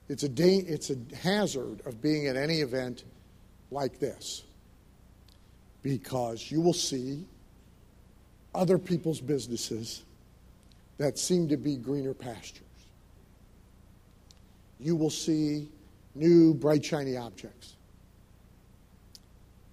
[0.07, 3.03] It's a, da- it's a hazard of being at any event
[3.71, 4.43] like this
[5.81, 7.25] because you will see
[8.53, 10.03] other people's businesses
[10.97, 12.64] that seem to be greener pastures.
[14.79, 15.69] You will see
[16.13, 17.75] new, bright, shiny objects.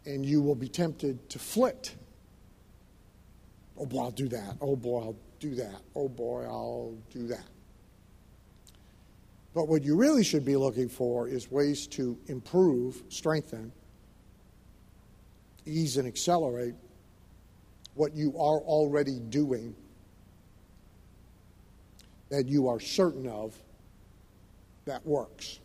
[0.04, 1.94] And you will be tempted to flit.
[3.78, 4.56] Oh boy, I'll do that.
[4.60, 5.80] Oh boy, I'll do that.
[5.94, 7.44] Oh boy, I'll do that.
[9.54, 13.70] But what you really should be looking for is ways to improve, strengthen,
[15.66, 16.74] ease, and accelerate
[17.94, 19.74] what you are already doing
[22.30, 23.54] that you are certain of
[24.84, 25.58] that works.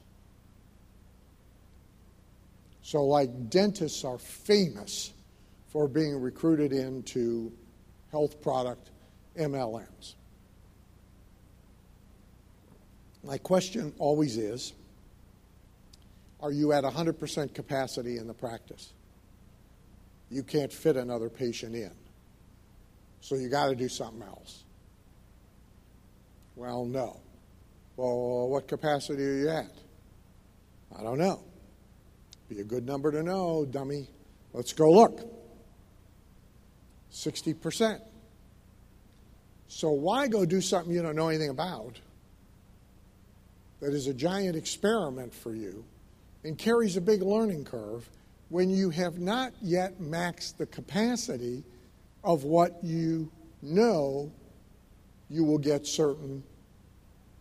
[2.82, 5.12] So, like dentists are famous
[5.68, 7.52] for being recruited into
[8.12, 8.92] health product
[9.38, 10.16] MLMs.
[13.24, 14.74] My question always is
[16.40, 18.94] Are you at 100% capacity in the practice?
[20.30, 21.92] You can't fit another patient in.
[23.22, 24.64] So you got to do something else.
[26.56, 27.20] Well, no.
[27.98, 29.72] Well, what capacity are you at?
[30.98, 31.44] I don't know.
[32.48, 34.08] Be a good number to know, dummy.
[34.54, 35.20] Let's go look.
[37.12, 38.00] 60%.
[39.68, 42.00] So why go do something you don't know anything about
[43.80, 45.84] that is a giant experiment for you
[46.44, 48.08] and carries a big learning curve
[48.50, 51.64] when you have not yet maxed the capacity
[52.24, 53.30] of what you
[53.62, 54.32] know
[55.30, 56.44] you will get certain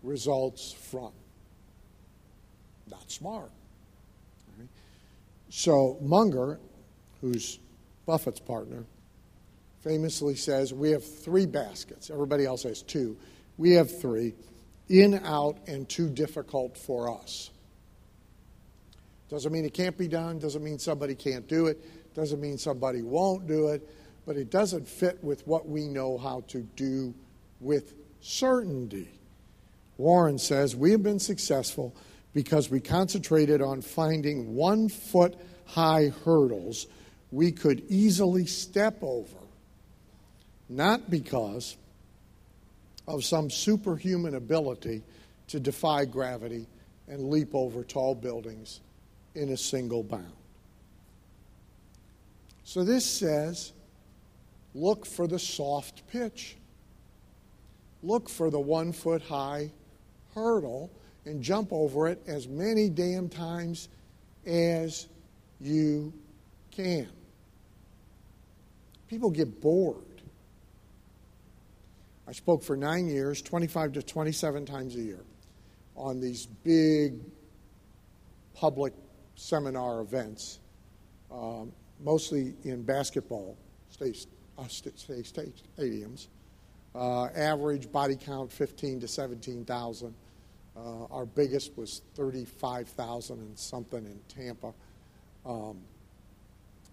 [0.07, 1.13] results from.
[2.89, 3.51] Not smart.
[4.59, 4.69] Right?
[5.51, 6.61] So Munger,
[7.21, 7.59] who's
[8.07, 8.85] Buffett's partner,
[9.81, 12.11] famously says, We have three baskets.
[12.11, 13.17] Everybody else has two.
[13.59, 14.35] We have three
[14.89, 17.51] in, out, and too difficult for us.
[19.29, 23.03] Doesn't mean it can't be done, doesn't mean somebody can't do it, doesn't mean somebody
[23.03, 23.89] won't do it,
[24.25, 27.13] but it doesn't fit with what we know how to do
[27.61, 29.16] with certainty.
[29.99, 31.95] Warren says, We have been successful
[32.35, 36.87] because we concentrated on finding one foot high hurdles
[37.31, 39.39] we could easily step over,
[40.69, 41.77] not because
[43.09, 45.03] of some superhuman ability
[45.49, 46.67] to defy gravity
[47.09, 48.81] and leap over tall buildings
[49.35, 50.33] in a single bound.
[52.65, 53.73] So this says
[54.75, 56.57] look for the soft pitch.
[58.03, 59.71] Look for the one foot high
[60.37, 60.93] hurdle
[61.25, 63.89] and jump over it as many damn times
[64.47, 65.09] as
[65.61, 66.13] you
[66.71, 67.09] can.
[69.09, 70.03] People get bored.
[72.29, 75.25] I spoke for nine years, 25 to 27 times a year,
[75.97, 77.21] on these big
[78.55, 78.93] public
[79.37, 80.59] seminar events,
[81.31, 83.57] um, mostly in basketball
[83.91, 84.27] states
[84.59, 86.27] uh, stadiums.
[86.95, 90.15] Uh, average body count 15 to 17,000.
[90.77, 94.75] Uh, our biggest was 35,000 and something in Tampa.
[95.45, 95.79] Um,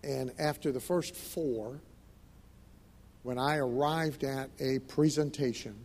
[0.04, 1.80] And after the first four,
[3.24, 5.76] when I arrived at a presentation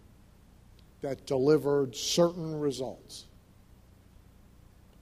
[1.03, 3.27] that delivered certain results,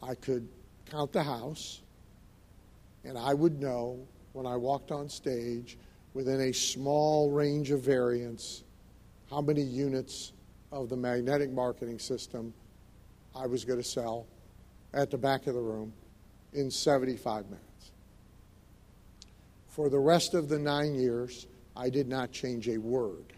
[0.02, 0.46] I could
[0.90, 1.80] count the house,
[3.04, 3.98] and I would know
[4.34, 5.78] when I walked on stage
[6.12, 8.64] within a small range of variance
[9.30, 10.32] how many units
[10.72, 12.52] of the magnetic marketing system
[13.36, 14.26] I was going to sell
[14.94, 15.92] at the back of the room
[16.54, 17.90] in 75 minutes.
[19.68, 23.34] For the rest of the nine years, I did not change a word.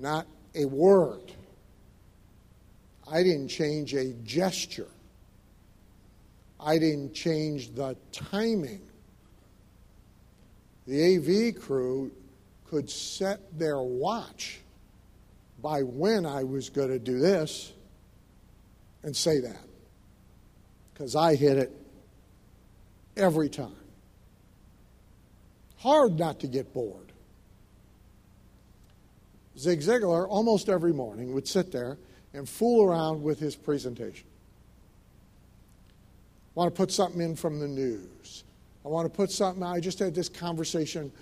[0.00, 0.26] Not
[0.56, 1.30] a word.
[3.08, 4.88] I didn't change a gesture.
[6.58, 8.80] I didn't change the timing.
[10.88, 12.10] The AV crew
[12.66, 14.60] could set their watch
[15.62, 17.73] by when I was going to do this
[19.04, 19.60] and say that.
[20.92, 21.72] Because I hit it
[23.16, 23.76] every time.
[25.78, 27.12] Hard not to get bored.
[29.58, 31.98] Zig Ziglar, almost every morning, would sit there
[32.32, 34.26] and fool around with his presentation.
[36.56, 38.44] I want to put something in from the news.
[38.84, 41.12] I want to put something, I just had this conversation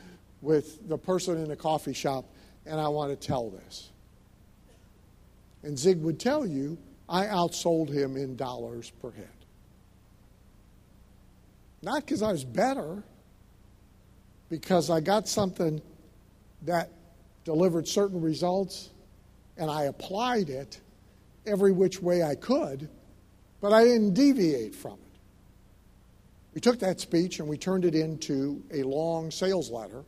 [0.41, 2.25] with the person in the coffee shop,
[2.65, 3.91] and I want to tell this.
[5.63, 6.79] And Zig would tell you,
[7.09, 9.29] I outsold him in dollars per head.
[11.83, 13.03] Not because I was better,
[14.49, 15.83] because I got something
[16.63, 16.91] that
[17.45, 18.91] delivered certain results
[19.57, 20.81] and I applied it
[21.47, 22.89] every which way I could,
[23.61, 24.99] but I didn't deviate from it.
[26.55, 30.05] We took that speech and we turned it into a long sales letter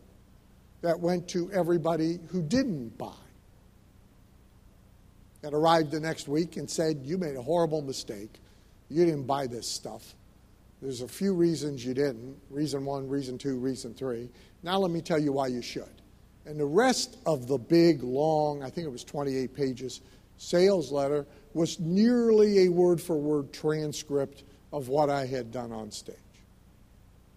[0.82, 3.23] that went to everybody who didn't buy.
[5.44, 8.40] That arrived the next week and said, You made a horrible mistake.
[8.88, 10.14] You didn't buy this stuff.
[10.80, 14.30] There's a few reasons you didn't reason one, reason two, reason three.
[14.62, 16.00] Now let me tell you why you should.
[16.46, 20.00] And the rest of the big, long, I think it was 28 pages,
[20.38, 25.90] sales letter was nearly a word for word transcript of what I had done on
[25.90, 26.16] stage.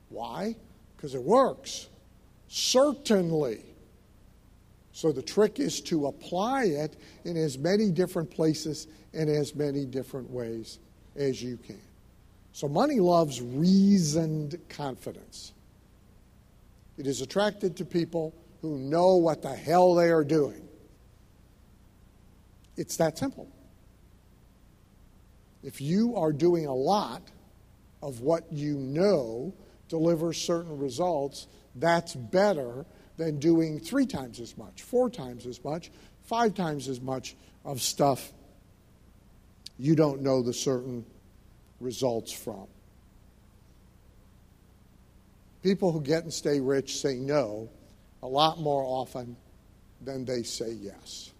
[0.07, 0.55] Why?
[0.95, 1.89] Because it works.
[2.47, 3.65] Certainly.
[4.97, 9.85] So the trick is to apply it in as many different places and as many
[9.85, 10.79] different ways
[11.15, 11.79] as you can.
[12.51, 15.53] So money loves reasoned confidence.
[16.97, 18.33] It is attracted to people
[18.63, 20.67] who know what the hell they are doing.
[22.75, 23.47] It's that simple.
[25.61, 27.21] If you are doing a lot
[28.01, 29.53] of what you know
[29.89, 31.45] delivers certain results,
[31.75, 32.87] that's better
[33.17, 35.91] than doing three times as much, four times as much,
[36.23, 38.31] five times as much of stuff
[39.79, 41.05] you don't know the certain
[41.79, 42.67] results from.
[45.61, 47.69] People who get and stay rich say no
[48.23, 49.35] a lot more often
[50.01, 51.31] than they say yes.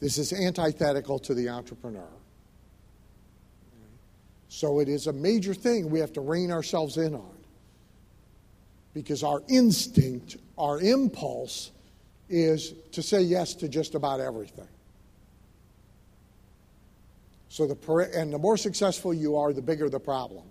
[0.00, 2.08] This is antithetical to the entrepreneur.
[4.48, 7.39] So it is a major thing we have to rein ourselves in on.
[8.92, 11.70] Because our instinct, our impulse,
[12.28, 14.68] is to say yes to just about everything.
[17.48, 20.44] So the and the more successful you are, the bigger the problem.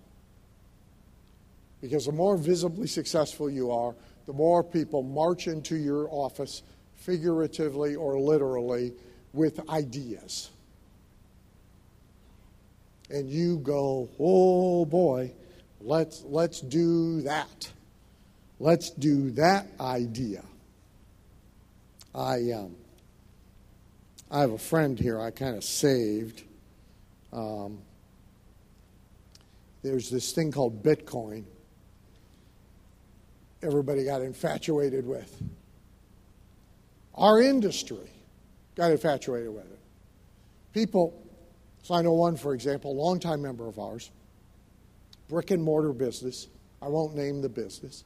[1.81, 6.61] Because the more visibly successful you are, the more people march into your office,
[6.95, 8.93] figuratively or literally,
[9.31, 10.49] with ideas
[13.09, 15.31] and you go, oh boy,
[15.81, 17.71] let's, let's do that.
[18.59, 20.43] Let's do that idea.
[22.13, 22.75] I, um,
[24.29, 26.43] I have a friend here I kind of saved.
[27.31, 27.79] Um,
[29.81, 31.45] there's this thing called Bitcoin.
[33.63, 35.41] Everybody got infatuated with.
[37.15, 38.09] Our industry
[38.75, 39.79] got infatuated with it.
[40.73, 41.13] People
[41.83, 44.11] so I one, for example, longtime member of ours,
[45.27, 46.47] brick and mortar business.
[46.81, 48.03] I won't name the business,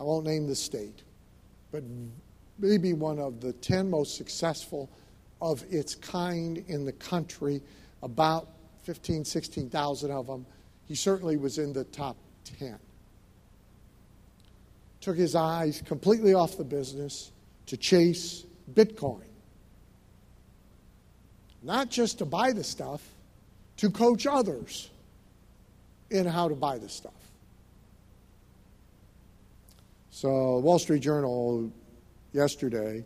[0.00, 1.02] I won't name the state,
[1.70, 1.84] but
[2.58, 4.90] maybe one of the 10 most successful
[5.42, 7.60] of its kind in the country,
[8.02, 8.48] about
[8.84, 10.46] 15, 16,000 of them.
[10.86, 12.16] He certainly was in the top
[12.58, 12.78] 10.
[15.02, 17.30] Took his eyes completely off the business
[17.66, 19.30] to chase Bitcoin
[21.62, 23.02] not just to buy the stuff,
[23.76, 24.90] to coach others
[26.10, 27.12] in how to buy the stuff.
[30.10, 31.72] So, Wall Street Journal
[32.32, 33.04] yesterday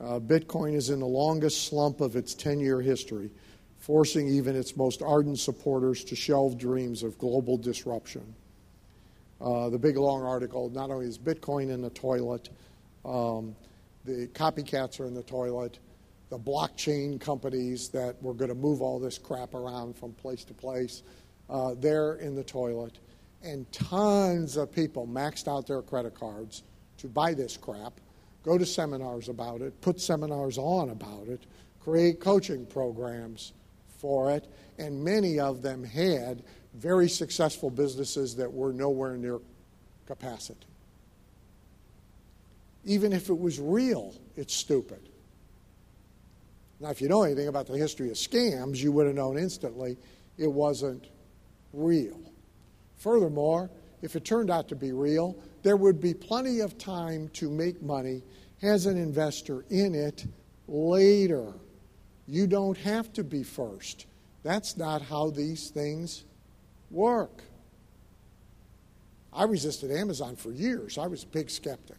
[0.00, 3.30] uh, Bitcoin is in the longest slump of its 10 year history,
[3.78, 8.34] forcing even its most ardent supporters to shelve dreams of global disruption.
[9.40, 10.70] uh, the big long article.
[10.70, 12.48] Not only is Bitcoin in the toilet,
[13.04, 13.54] um,
[14.04, 15.78] the copycats are in the toilet,
[16.30, 20.54] the blockchain companies that were going to move all this crap around from place to
[20.54, 21.02] place,
[21.50, 22.98] uh, they're in the toilet.
[23.42, 26.62] And tons of people maxed out their credit cards
[26.98, 28.00] to buy this crap,
[28.42, 31.42] go to seminars about it, put seminars on about it,
[31.80, 33.52] create coaching programs
[33.98, 36.42] for it, and many of them had
[36.74, 39.38] very successful businesses that were nowhere near
[40.06, 40.66] capacity.
[42.84, 45.00] Even if it was real, it's stupid.
[46.78, 49.96] Now, if you know anything about the history of scams, you would have known instantly
[50.36, 51.06] it wasn't
[51.72, 52.20] real.
[52.96, 53.70] Furthermore,
[54.02, 57.82] if it turned out to be real, there would be plenty of time to make
[57.82, 58.22] money
[58.62, 60.26] as an investor in it
[60.68, 61.52] later.
[62.26, 64.06] You don't have to be first.
[64.42, 66.24] That's not how these things
[66.90, 67.42] work.
[69.32, 70.98] I resisted Amazon for years.
[70.98, 71.98] I was a big skeptic.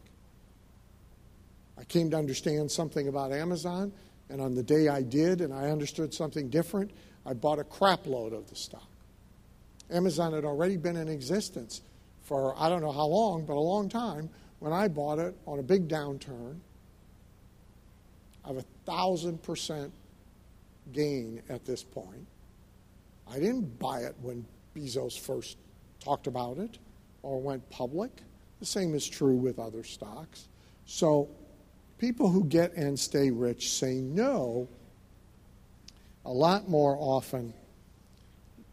[1.78, 3.94] I came to understand something about Amazon,
[4.30, 6.92] and on the day I did and I understood something different,
[7.26, 8.90] I bought a crapload of the stock.
[9.92, 11.82] Amazon had already been in existence
[12.24, 14.30] for I don't know how long, but a long time
[14.60, 16.58] when I bought it on a big downturn
[18.44, 19.92] of a thousand percent
[20.94, 22.26] gain at this point.
[23.30, 25.58] I didn't buy it when Bezos first
[26.00, 26.78] talked about it
[27.24, 28.12] or went public.
[28.60, 30.48] The same is true with other stocks.
[30.86, 31.30] So
[31.98, 34.68] people who get and stay rich say no
[36.26, 37.54] a lot more often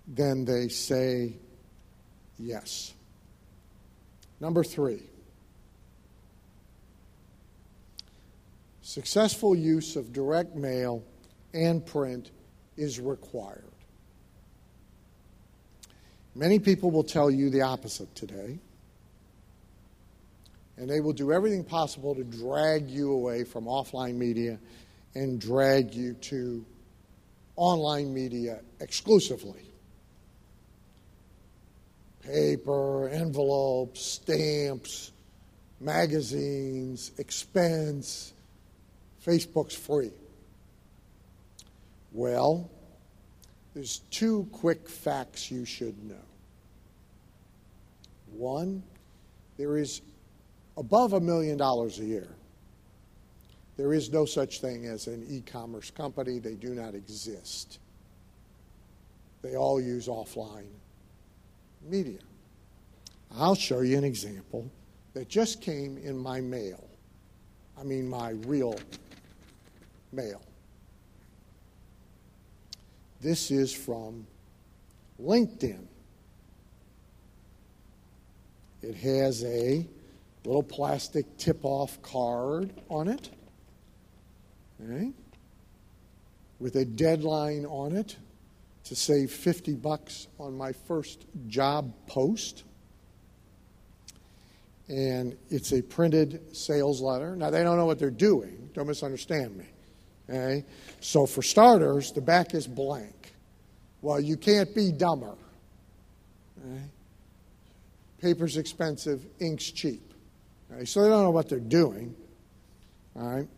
[0.07, 1.35] than they say
[2.39, 2.93] yes.
[4.41, 5.03] Number three,
[8.83, 11.03] successful use of direct mail
[11.53, 12.31] and print
[12.77, 13.65] is required.
[16.35, 18.59] Many people will tell you the opposite today.
[20.77, 24.59] And they will do everything possible to drag you away from offline media
[25.15, 26.67] and drag you to
[27.55, 29.74] online media exclusively.
[32.25, 35.13] Paper, envelopes, stamps,
[35.81, 38.33] magazines, expense,
[39.25, 40.13] Facebook's free.
[42.13, 42.71] Well,
[43.75, 46.15] there's two quick facts you should know.
[48.33, 48.83] One,
[49.59, 50.01] there is
[50.77, 52.29] above a million dollars a year.
[53.77, 57.81] There is no such thing as an e commerce company, they do not exist.
[59.43, 60.71] They all use offline
[61.85, 62.19] media.
[63.37, 64.71] I'll show you an example
[65.13, 66.85] that just came in my mail.
[67.79, 68.79] I mean, my real
[70.13, 70.41] mail.
[73.21, 74.27] This is from
[75.21, 75.87] LinkedIn.
[78.83, 79.87] It has a
[80.45, 83.31] little plastic tip off card on it,
[84.83, 85.11] okay,
[86.61, 88.17] with a deadline on it
[88.85, 92.65] to save 50 bucks on my first job post.
[94.89, 97.35] And it's a printed sales letter.
[97.35, 98.69] Now, they don't know what they're doing.
[98.75, 99.65] Don't misunderstand me.
[100.29, 100.65] Okay?
[101.01, 103.33] So, for starters, the back is blank.
[104.03, 105.35] Well, you can't be dumber.
[106.61, 106.83] Okay?
[108.21, 110.13] Paper's expensive, ink's cheap.
[110.71, 110.85] Okay?
[110.85, 112.15] So, they don't know what they're doing.
[113.17, 113.49] All right?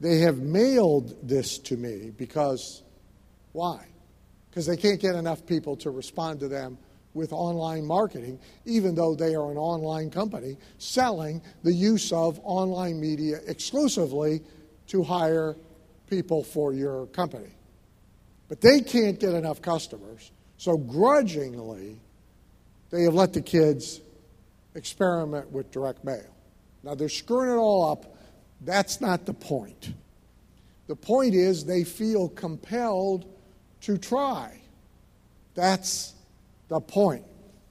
[0.00, 2.84] They have mailed this to me because
[3.50, 3.84] why?
[4.50, 6.78] Because they can't get enough people to respond to them
[7.14, 13.00] with online marketing, even though they are an online company selling the use of online
[13.00, 14.40] media exclusively
[14.86, 15.56] to hire
[16.08, 17.50] people for your company.
[18.48, 21.98] But they can't get enough customers, so grudgingly,
[22.90, 24.00] they have let the kids
[24.74, 26.34] experiment with direct mail.
[26.82, 28.16] Now they're screwing it all up.
[28.62, 29.92] That's not the point.
[30.86, 33.26] The point is they feel compelled
[33.82, 34.60] to try.
[35.54, 36.14] That's
[36.68, 37.24] the point.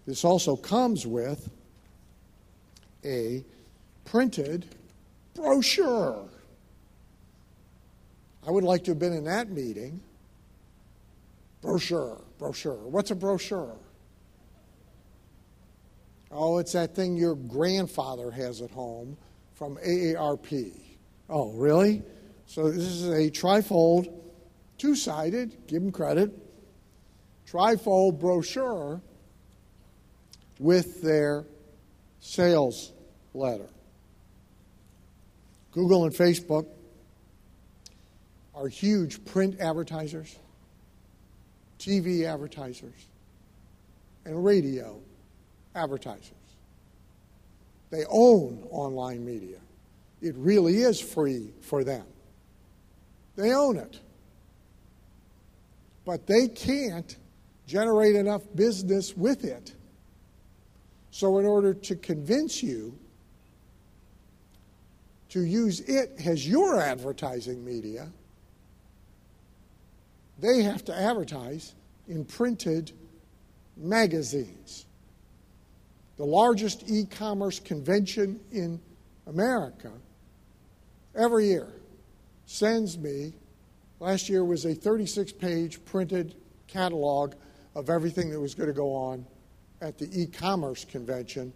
[0.06, 1.50] This also comes with
[3.04, 3.44] a
[4.06, 4.66] printed
[5.36, 6.28] brochure.
[8.46, 10.00] I would like to have been in that meeting.
[11.62, 12.88] Brochure, brochure.
[12.88, 13.76] What's a brochure?
[16.32, 19.18] Oh, it's that thing your grandfather has at home
[19.56, 20.74] from AARP.
[21.30, 22.04] Oh, really?
[22.46, 24.14] So this is a trifold,
[24.78, 26.32] two sided, give them credit,
[27.50, 29.02] trifold brochure
[30.60, 31.46] with their
[32.20, 32.92] sales
[33.34, 33.70] letter.
[35.72, 36.68] Google and Facebook
[38.56, 40.36] are huge print advertisers,
[41.80, 43.06] TV advertisers,
[44.26, 45.00] and radio
[45.76, 46.32] advertisers.
[47.92, 49.60] They own online media.
[50.22, 52.06] It really is free for them.
[53.36, 54.00] They own it.
[56.08, 57.18] But they can't
[57.68, 59.74] generate enough business with it.
[61.12, 62.98] So, in order to convince you
[65.30, 68.08] to use it as your advertising media,
[70.40, 71.76] they have to advertise
[72.08, 72.94] in printed
[73.76, 74.86] magazines.
[76.16, 78.80] The largest e commerce convention in
[79.26, 79.92] America
[81.16, 81.68] every year
[82.46, 83.34] sends me,
[84.00, 86.36] last year was a 36 page printed
[86.68, 87.34] catalog
[87.76, 89.26] of everything that was going to go on
[89.82, 91.54] at the e commerce convention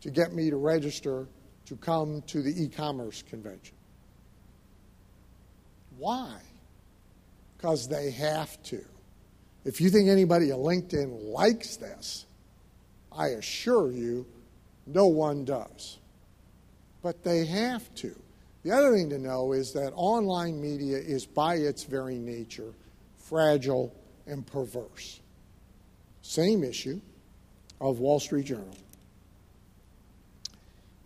[0.00, 1.28] to get me to register
[1.66, 3.76] to come to the e commerce convention.
[5.98, 6.40] Why?
[7.56, 8.84] Because they have to.
[9.64, 12.26] If you think anybody at LinkedIn likes this,
[13.12, 14.26] I assure you
[14.86, 15.98] no one does.
[17.02, 18.18] But they have to.
[18.62, 22.74] The other thing to know is that online media is, by its very nature,
[23.16, 23.94] fragile
[24.26, 25.20] and perverse.
[26.22, 27.00] Same issue
[27.80, 28.76] of Wall Street Journal.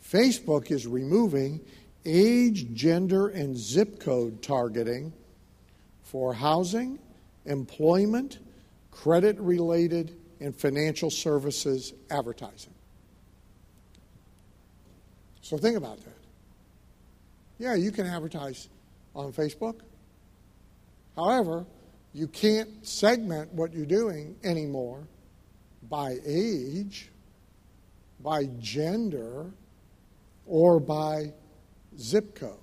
[0.02, 1.60] Facebook is removing
[2.04, 5.12] age, gender, and zip code targeting
[6.02, 6.98] for housing,
[7.46, 8.38] employment,
[8.90, 12.74] credit related, and financial services advertising.
[15.40, 16.13] So think about that.
[17.64, 18.68] Yeah, you can advertise
[19.16, 19.80] on Facebook.
[21.16, 21.64] However,
[22.12, 25.08] you can't segment what you're doing anymore
[25.88, 27.10] by age,
[28.20, 29.46] by gender,
[30.46, 31.32] or by
[31.98, 32.58] zip code.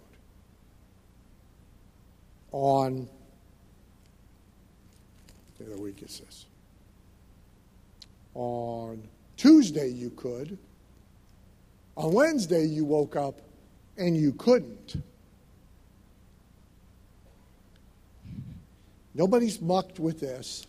[2.51, 3.09] On
[5.57, 6.45] the week is this.
[8.35, 9.01] On
[9.35, 10.59] Tuesday you could.
[11.97, 13.41] On Wednesday you woke up
[13.97, 15.01] and you couldn't.
[19.13, 20.65] Nobody's mucked with this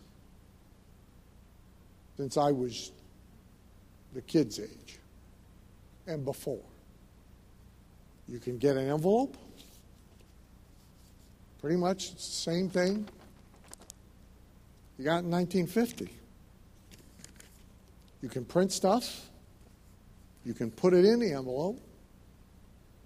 [2.17, 2.93] since I was
[4.15, 4.99] the kid's age
[6.07, 6.65] and before.
[8.29, 9.37] You can get an envelope,
[11.61, 13.09] pretty much the same thing
[14.99, 16.11] you got in 1950.
[18.21, 19.29] You can print stuff,
[20.45, 21.81] you can put it in the envelope.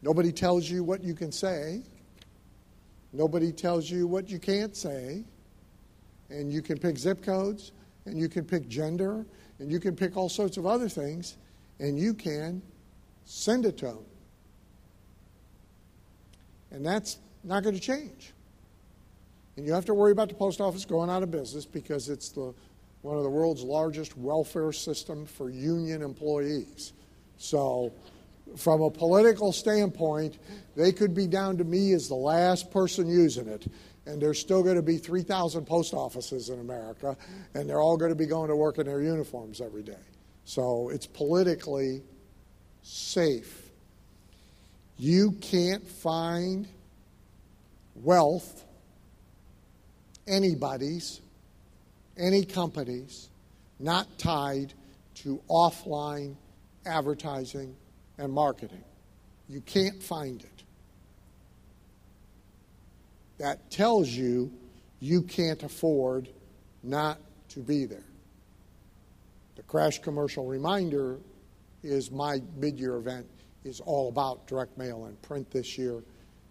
[0.02, 1.82] Nobody tells you what you can say.
[3.12, 5.24] Nobody tells you what you can't say.
[6.28, 7.72] And you can pick zip codes,
[8.04, 9.24] and you can pick gender,
[9.58, 11.36] and you can pick all sorts of other things,
[11.78, 12.62] and you can
[13.24, 14.04] send it to them.
[16.70, 18.32] And that's not going to change.
[19.56, 22.28] And you have to worry about the post office going out of business because it's
[22.30, 22.52] the,
[23.02, 26.92] one of the world's largest welfare system for union employees.
[27.38, 27.92] So,
[28.56, 30.38] from a political standpoint,
[30.76, 33.66] they could be down to me as the last person using it.
[34.06, 37.16] And there's still going to be 3,000 post offices in America,
[37.54, 39.98] and they're all going to be going to work in their uniforms every day.
[40.44, 42.02] So it's politically
[42.82, 43.68] safe.
[44.96, 46.68] You can't find
[47.96, 48.64] wealth,
[50.28, 51.20] anybody's,
[52.16, 53.28] any company's,
[53.80, 54.72] not tied
[55.16, 56.36] to offline
[56.86, 57.74] advertising
[58.18, 58.84] and marketing.
[59.48, 60.62] You can't find it.
[63.38, 64.52] That tells you
[65.00, 66.28] you can't afford
[66.82, 67.18] not
[67.50, 68.04] to be there.
[69.56, 71.18] The Crash Commercial Reminder
[71.82, 73.26] is my mid year event,
[73.64, 76.02] is all about direct mail and print this year.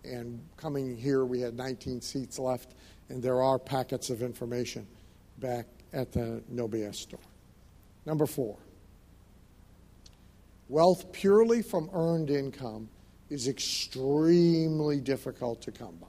[0.03, 2.75] And coming here, we had 19 seats left,
[3.09, 4.87] and there are packets of information
[5.39, 7.19] back at the No BS store.
[8.05, 8.57] Number four,
[10.67, 12.89] Wealth purely from earned income
[13.29, 16.07] is extremely difficult to come by,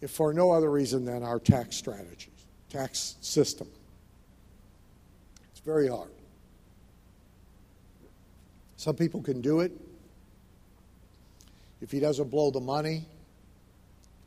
[0.00, 3.68] if for no other reason than our tax strategies, tax system.
[5.52, 6.10] It's very hard.
[8.76, 9.72] Some people can do it.
[11.80, 13.06] If he doesn't blow the money,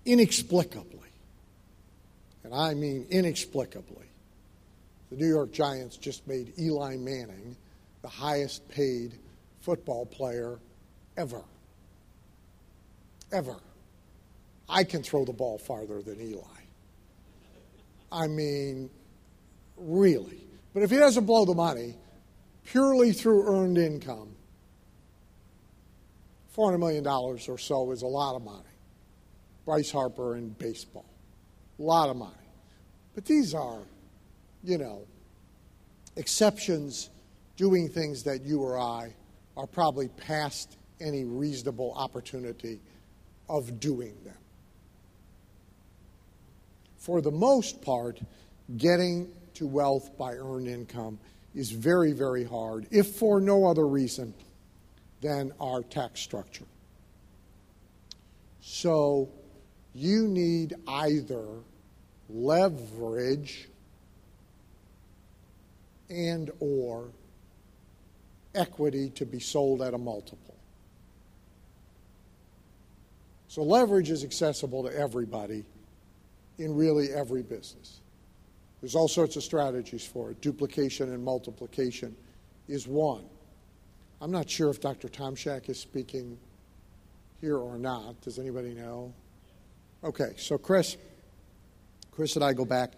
[0.06, 1.10] inexplicably,
[2.44, 4.06] and I mean inexplicably,
[5.12, 7.56] the New York Giants just made Eli Manning
[8.08, 9.12] the highest paid
[9.60, 10.60] football player
[11.18, 11.44] ever.
[13.34, 13.58] Ever.
[14.70, 16.62] I can throw the ball farther than Eli.
[18.10, 18.90] I mean,
[19.76, 20.40] really.
[20.74, 21.96] But if he doesn't blow the money
[22.64, 24.30] purely through earned income,
[26.56, 28.64] $400 million or so is a lot of money.
[29.66, 31.10] Bryce Harper in baseball.
[31.78, 32.32] A lot of money.
[33.16, 33.80] But these are,
[34.64, 35.02] you know,
[36.16, 37.10] exceptions
[37.58, 39.14] doing things that you or I
[39.58, 42.80] are probably past any reasonable opportunity
[43.50, 44.38] of doing them.
[46.98, 48.20] For the most part,
[48.78, 51.20] getting to wealth by earned income
[51.56, 54.34] is very, very hard, if for no other reason
[55.22, 56.66] than our tax structure.
[58.62, 59.30] So
[59.94, 61.48] you need either
[62.30, 63.68] leverage
[66.10, 67.08] and or
[68.58, 70.56] equity to be sold at a multiple.
[73.48, 75.64] So leverage is accessible to everybody
[76.58, 78.02] in really every business.
[78.82, 80.42] There's all sorts of strategies for it.
[80.42, 82.16] Duplication and multiplication
[82.68, 83.24] is one.
[84.22, 85.08] I'm not sure if Dr.
[85.08, 86.38] Tomczak is speaking
[87.40, 88.20] here or not.
[88.22, 89.14] Does anybody know?
[90.04, 90.98] Okay, so Chris,
[92.12, 92.94] Chris and I go back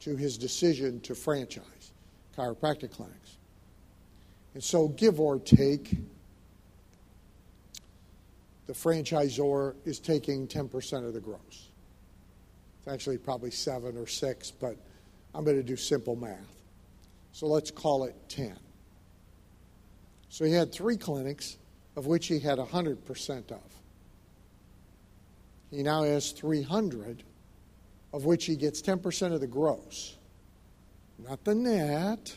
[0.00, 1.92] to his decision to franchise
[2.36, 3.38] chiropractic clinics.
[4.56, 5.94] And so, give or take,
[8.66, 11.68] the franchisor is taking 10% of the gross.
[12.78, 14.78] It's actually probably seven or six, but
[15.34, 16.38] I'm going to do simple math.
[17.32, 18.56] So let's call it 10.
[20.30, 21.58] So he had three clinics,
[21.94, 23.60] of which he had 100% of.
[25.70, 27.24] He now has 300,
[28.14, 30.16] of which he gets 10% of the gross,
[31.18, 32.34] not the net.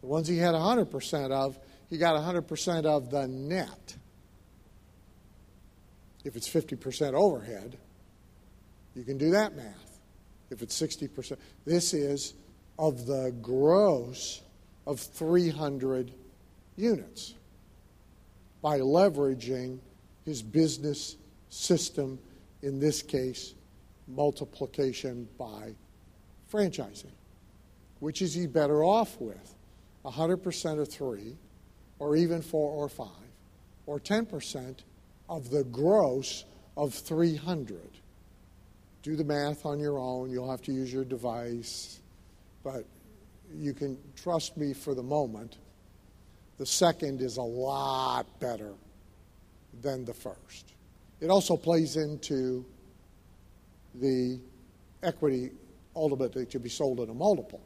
[0.00, 1.58] The ones he had 100% of,
[1.90, 3.96] he got 100% of the net.
[6.24, 7.78] If it's 50% overhead,
[8.94, 10.00] you can do that math.
[10.50, 12.34] If it's 60%, this is
[12.78, 14.42] of the gross
[14.86, 16.12] of 300
[16.76, 17.34] units
[18.62, 19.78] by leveraging
[20.24, 21.16] his business
[21.48, 22.18] system,
[22.62, 23.54] in this case,
[24.06, 25.74] multiplication by
[26.52, 27.12] franchising.
[28.00, 29.54] Which is he better off with?
[30.04, 31.36] 100% of three,
[31.98, 33.08] or even four or five,
[33.86, 34.78] or 10%
[35.28, 36.44] of the gross
[36.76, 37.80] of 300.
[39.02, 40.30] Do the math on your own.
[40.30, 42.00] You'll have to use your device.
[42.62, 42.84] But
[43.54, 45.56] you can trust me for the moment.
[46.58, 48.74] The second is a lot better
[49.80, 50.74] than the first.
[51.20, 52.64] It also plays into
[53.94, 54.38] the
[55.02, 55.50] equity
[55.94, 57.60] ultimately to be sold at a multiple.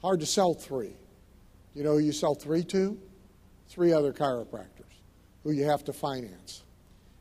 [0.00, 0.92] Hard to sell three.
[1.76, 2.98] You know who you sell three to?
[3.68, 4.86] Three other chiropractors
[5.44, 6.62] who you have to finance.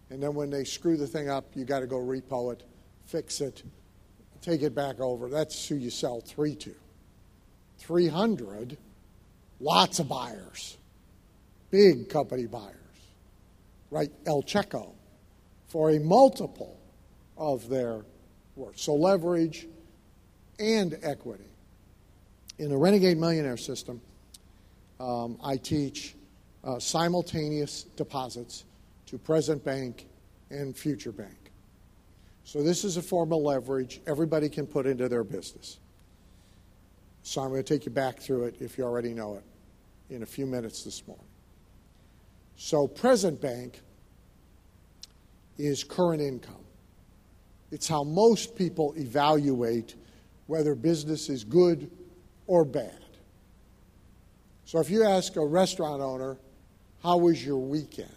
[0.10, 2.64] And then when they screw the thing up, you got to go repo it,
[3.06, 3.64] fix it,
[4.42, 5.28] take it back over.
[5.28, 6.74] That's who you sell three to.
[7.80, 8.78] 300,
[9.60, 10.78] lots of buyers,
[11.70, 12.72] big company buyers,
[13.92, 14.12] right?
[14.26, 14.94] El Checo
[15.68, 16.80] for a multiple
[17.36, 18.06] of their
[18.56, 18.80] worth.
[18.80, 19.68] So leverage
[20.60, 21.44] and equity.
[22.58, 24.00] In the Renegade Millionaire System,
[25.00, 26.16] um, I teach
[26.64, 28.66] uh, simultaneous deposits
[29.08, 30.08] to present bank
[30.50, 31.52] and future bank.
[32.44, 35.80] So this is a form of leverage everybody can put into their business.
[37.24, 39.44] So I'm going to take you back through it if you already know it
[40.14, 41.26] in a few minutes this morning.
[42.56, 43.82] So present bank
[45.58, 46.64] is current income.
[47.72, 49.96] It's how most people evaluate
[50.48, 51.90] whether business is good
[52.48, 53.05] or bad.
[54.66, 56.38] So if you ask a restaurant owner,
[57.04, 58.10] how was your weekend?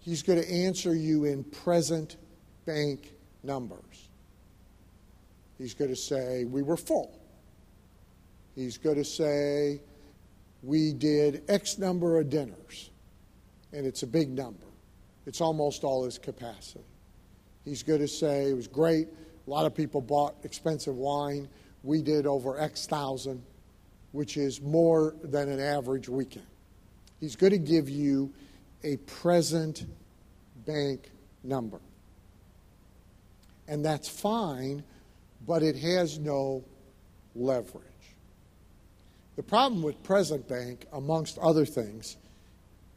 [0.00, 2.16] He's going to answer you in present
[2.66, 3.12] bank
[3.42, 4.08] numbers.
[5.56, 7.18] He's going to say, We were full.
[8.56, 9.80] He's going to say,
[10.62, 12.90] We did X number of dinners,
[13.72, 14.66] and it's a big number.
[15.26, 16.84] It's almost all his capacity.
[17.64, 19.08] He's going to say, It was great.
[19.46, 21.48] A lot of people bought expensive wine.
[21.84, 23.42] We did over X thousand,
[24.14, 26.46] which is more than an average weekend.
[27.18, 28.32] He's going to give you
[28.84, 29.86] a present
[30.64, 31.10] bank
[31.42, 31.80] number.
[33.66, 34.84] And that's fine,
[35.48, 36.62] but it has no
[37.34, 37.82] leverage.
[39.34, 42.16] The problem with present bank, amongst other things,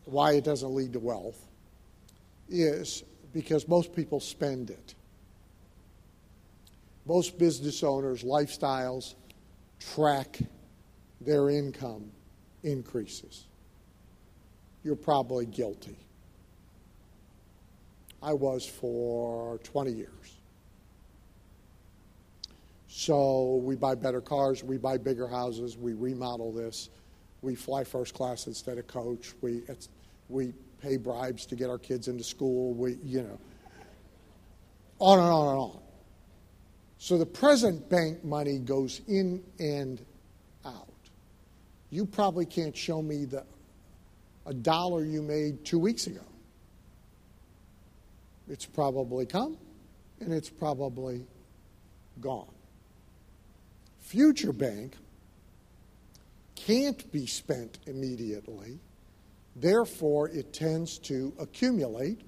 [0.06, 1.48] why it doesn't lead to wealth,
[2.48, 3.04] is
[3.34, 4.94] because most people spend it.
[7.08, 9.16] Most business owners' lifestyles
[9.80, 10.42] track
[11.28, 12.10] their income
[12.64, 13.48] increases.
[14.84, 15.98] You're probably guilty.
[18.24, 20.10] I was for 20 years.
[22.88, 26.90] So we buy better cars, we buy bigger houses, we remodel this,
[27.42, 29.64] we fly first class instead of coach, we,
[30.30, 33.40] we pay bribes to get our kids into school, we, you know,
[35.00, 35.80] on and on and on.
[37.00, 40.02] So the present bank money goes in and.
[41.90, 43.44] You probably can't show me the,
[44.46, 46.22] a dollar you made two weeks ago.
[48.50, 49.58] It's probably come
[50.20, 51.26] and it's probably
[52.22, 52.52] gone.
[54.02, 54.94] Future bank
[56.56, 58.80] can't be spent immediately,
[59.56, 62.22] therefore, it tends to accumulate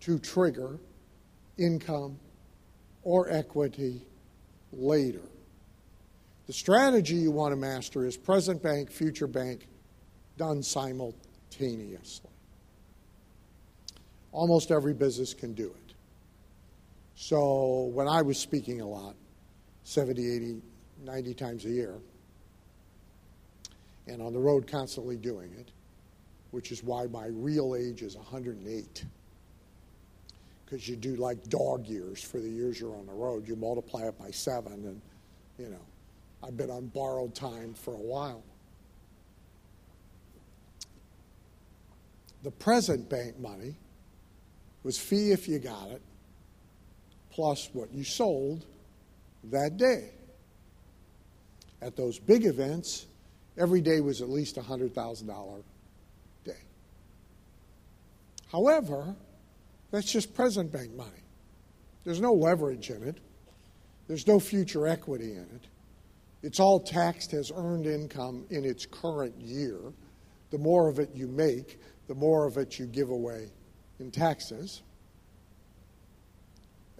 [0.00, 0.78] to trigger
[1.56, 2.18] income
[3.02, 4.02] or equity
[4.72, 5.22] later.
[6.48, 9.68] The strategy you want to master is present bank, future bank,
[10.38, 12.30] done simultaneously.
[14.32, 15.94] Almost every business can do it.
[17.14, 19.14] So when I was speaking a lot,
[19.84, 20.62] 70, 80,
[21.04, 21.94] 90 times a year,
[24.06, 25.70] and on the road constantly doing it,
[26.50, 29.04] which is why my real age is 108
[30.64, 33.46] because you do like dog years for the years you're on the road.
[33.46, 35.00] You multiply it by seven, and
[35.58, 35.80] you know,
[36.42, 38.42] I've been on borrowed time for a while.
[42.42, 43.74] The present bank money
[44.84, 46.00] was fee if you got it,
[47.30, 48.64] plus what you sold
[49.44, 50.10] that day.
[51.82, 53.06] At those big events,
[53.56, 55.62] every day was at least a $100,000
[56.44, 56.52] day.
[58.50, 59.14] However,
[59.90, 61.10] that's just present bank money.
[62.04, 63.18] There's no leverage in it,
[64.06, 65.66] there's no future equity in it.
[66.42, 69.78] It's all taxed as earned income in its current year.
[70.50, 73.50] The more of it you make, the more of it you give away
[73.98, 74.82] in taxes,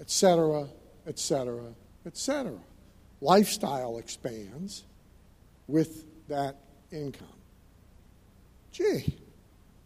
[0.01, 0.69] etc.,
[1.07, 1.73] etc.,
[2.05, 2.59] etc.
[3.21, 4.85] Lifestyle expands
[5.67, 6.57] with that
[6.91, 7.29] income.
[8.73, 9.19] Gee,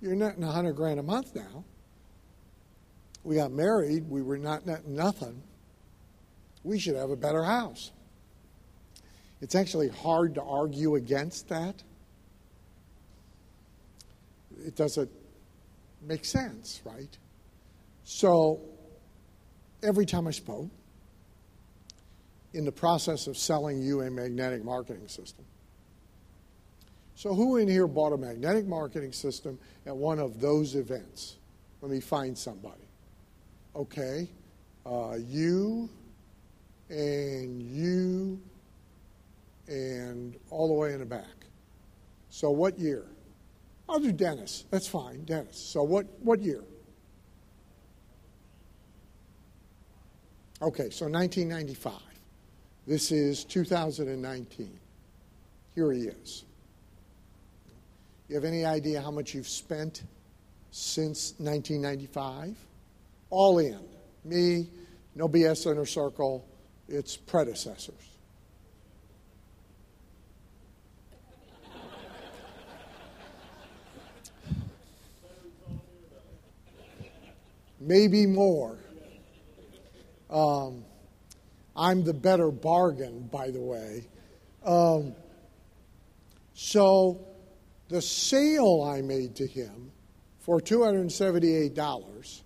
[0.00, 1.64] you're netting 100 grand a month now
[3.24, 5.42] we got married, we were not netting nothing.
[6.64, 7.92] We should have a better house.
[9.42, 11.82] It's actually hard to argue against that.
[14.64, 15.10] It doesn't
[16.00, 17.18] make sense, right?
[18.04, 18.60] So
[19.82, 20.70] every time I spoke,
[22.54, 25.44] in the process of selling you a magnetic marketing system.
[27.14, 31.36] So, who in here bought a magnetic marketing system at one of those events?
[31.80, 32.82] Let me find somebody.
[33.74, 34.28] Okay,
[34.84, 35.88] uh, you
[36.90, 38.40] and you
[39.68, 41.46] and all the way in the back.
[42.30, 43.04] So what year?
[43.88, 44.64] I'll do Dennis.
[44.70, 45.58] That's fine, Dennis.
[45.58, 46.62] So what, what year?
[50.60, 51.92] Okay, so 1995.
[52.86, 54.78] This is 2019.
[55.74, 56.44] Here he is.
[58.28, 60.04] You have any idea how much you've spent
[60.70, 62.56] since 1995?
[63.32, 63.80] all in.
[64.24, 64.68] Me,
[65.16, 66.46] no BS inner circle,
[66.86, 68.11] it's predecessors.
[77.84, 78.78] Maybe more.
[80.30, 80.84] Um,
[81.74, 84.06] I'm the better bargain, by the way.
[84.64, 85.14] Um,
[86.54, 87.26] so
[87.88, 89.90] the sale I made to him
[90.38, 92.42] for $278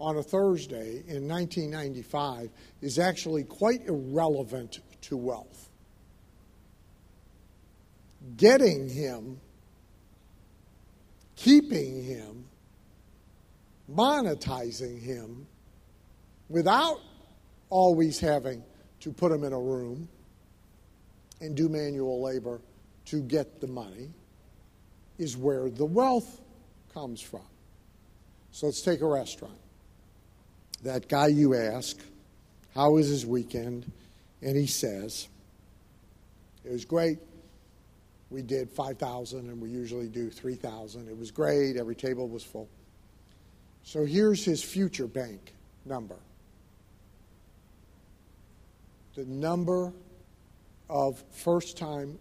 [0.00, 5.70] on a Thursday in 1995 is actually quite irrelevant to wealth.
[8.36, 9.40] Getting him,
[11.36, 12.41] keeping him,
[13.94, 15.46] monetizing him
[16.48, 17.00] without
[17.70, 18.62] always having
[19.00, 20.08] to put him in a room
[21.40, 22.60] and do manual labor
[23.06, 24.10] to get the money
[25.18, 26.40] is where the wealth
[26.94, 27.46] comes from.
[28.50, 29.58] So let's take a restaurant
[30.82, 31.96] that guy you ask,
[32.74, 33.90] how was his weekend?
[34.40, 35.28] And he says,
[36.64, 37.18] it was great.
[38.30, 41.08] We did 5,000 and we usually do 3,000.
[41.08, 41.76] It was great.
[41.76, 42.68] Every table was full.
[43.84, 45.54] So here's his future bank
[45.84, 46.16] number
[49.14, 49.92] the number
[50.88, 52.18] of first time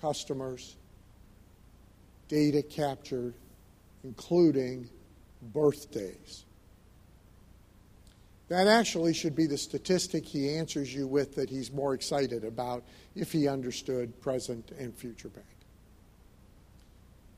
[0.00, 0.76] customers,
[2.28, 3.34] data captured,
[4.04, 4.88] including
[5.54, 6.44] birthdays.
[8.48, 12.84] That actually should be the statistic he answers you with that he's more excited about
[13.14, 15.46] if he understood present and future bank.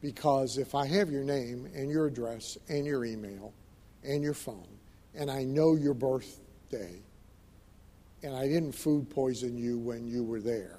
[0.01, 3.53] Because if I have your name and your address and your email
[4.03, 4.67] and your phone,
[5.15, 7.01] and I know your birthday,
[8.23, 10.79] and I didn't food poison you when you were there,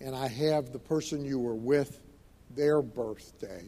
[0.00, 2.00] and I have the person you were with,
[2.54, 3.64] their birthday,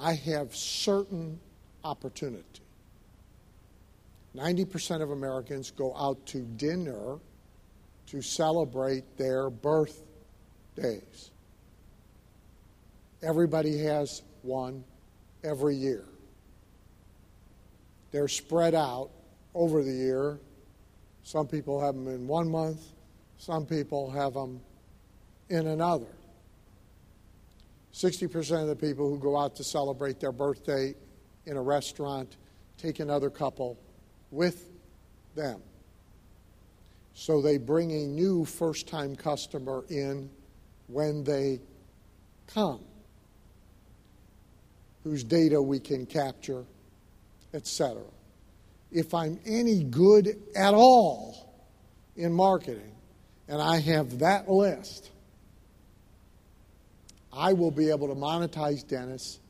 [0.00, 1.40] I have certain
[1.84, 2.62] opportunity
[4.36, 7.18] 90% of Americans go out to dinner
[8.06, 11.00] to celebrate their birthday.
[13.22, 14.84] Everybody has one
[15.44, 16.04] every year.
[18.10, 19.10] They're spread out
[19.54, 20.38] over the year.
[21.22, 22.80] Some people have them in one month,
[23.38, 24.60] some people have them
[25.48, 26.06] in another.
[27.94, 30.94] 60% of the people who go out to celebrate their birthday
[31.46, 32.36] in a restaurant
[32.78, 33.78] take another couple
[34.30, 34.70] with
[35.34, 35.60] them.
[37.14, 40.30] So they bring a new first time customer in
[40.88, 41.60] when they
[42.46, 42.80] come,
[45.04, 46.64] whose data we can capture,
[47.54, 48.02] etc.
[48.90, 51.52] If I'm any good at all
[52.16, 52.92] in marketing
[53.48, 55.10] and I have that list,
[57.32, 59.40] I will be able to monetize Dennis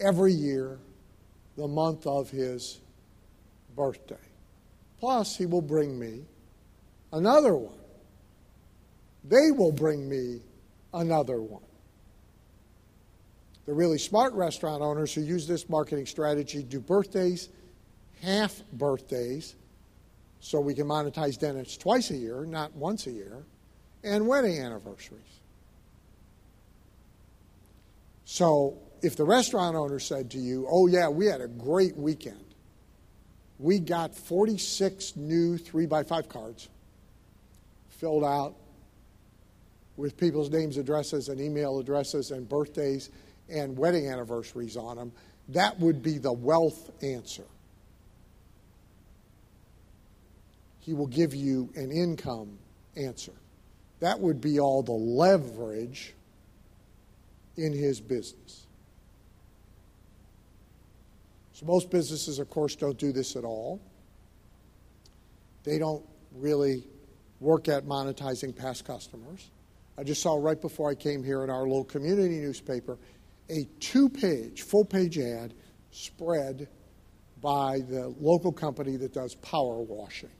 [0.00, 0.78] every year
[1.56, 2.80] the month of his
[3.76, 4.16] birthday.
[4.98, 6.24] Plus, he will bring me
[7.12, 7.78] another one.
[9.24, 10.40] They will bring me
[10.92, 11.62] another one.
[13.66, 17.48] The really smart restaurant owners who use this marketing strategy do birthdays,
[18.22, 19.54] half birthdays,
[20.40, 23.44] so we can monetize Dennis twice a year, not once a year,
[24.02, 25.22] and wedding anniversaries.
[28.24, 32.44] So if the restaurant owner said to you, Oh, yeah, we had a great weekend,
[33.58, 36.68] we got 46 new 3 by 5 cards
[37.90, 38.54] filled out
[39.98, 43.10] with people's names, addresses, and email addresses, and birthdays
[43.50, 45.12] and wedding anniversaries on them,
[45.48, 47.44] that would be the wealth answer.
[50.80, 52.58] He will give you an income
[52.96, 53.32] answer.
[54.00, 56.14] That would be all the leverage
[57.56, 58.66] in his business.
[61.52, 63.80] So, most businesses, of course, don't do this at all.
[65.64, 66.02] They don't
[66.34, 66.84] really
[67.40, 69.50] work at monetizing past customers.
[69.98, 72.96] I just saw right before I came here in our local community newspaper
[73.50, 75.54] a two page, full page ad
[75.90, 76.68] spread
[77.42, 80.30] by the local company that does power washing.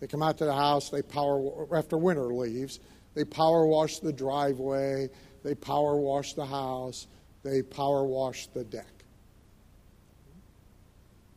[0.00, 2.80] They come out to the house, they power, after winter leaves,
[3.14, 5.08] they power wash the driveway,
[5.42, 7.06] they power wash the house,
[7.42, 8.86] they power wash the deck.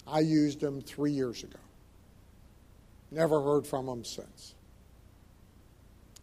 [0.07, 1.59] I used them three years ago.
[3.11, 4.55] Never heard from them since.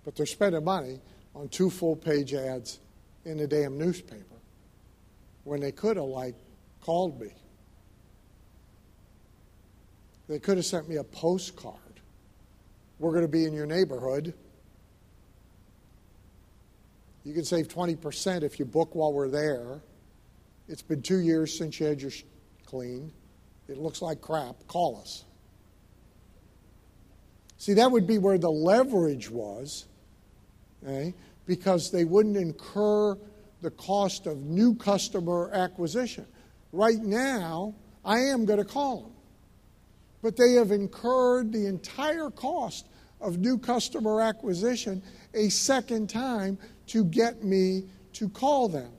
[0.05, 1.01] But they're spending money
[1.35, 2.81] on two full page ads
[3.25, 4.38] in the damn newspaper
[5.49, 6.35] when they could have, like,
[6.81, 7.33] called me.
[10.29, 11.75] They could have sent me a postcard.
[12.99, 14.35] We're going to be in your neighborhood.
[17.25, 19.81] You can save 20% if you book while we're there.
[20.69, 22.13] It's been two years since you had your
[22.67, 23.13] cleaned.
[23.69, 24.57] It looks like crap.
[24.67, 25.25] Call us.
[27.57, 29.87] See, that would be where the leverage was,
[30.87, 31.15] okay?
[31.49, 33.17] because they wouldn't incur
[33.63, 36.27] the cost of new customer acquisition.
[36.73, 39.13] Right now, I am going to call them,
[40.23, 42.89] but they have incurred the entire cost
[43.21, 45.03] of new customer acquisition
[45.35, 47.85] a second time to get me
[48.15, 48.91] to call them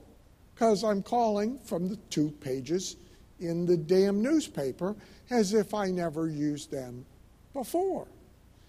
[0.54, 2.96] because I'm calling from the two pages
[3.38, 4.94] in the damn newspaper
[5.30, 7.06] as if I never used them
[7.54, 8.06] before.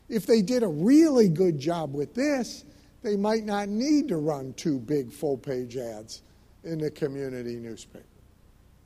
[0.07, 2.65] If they did a really good job with this,
[3.03, 6.21] they might not need to run two big full page ads
[6.63, 8.05] in the community newspaper.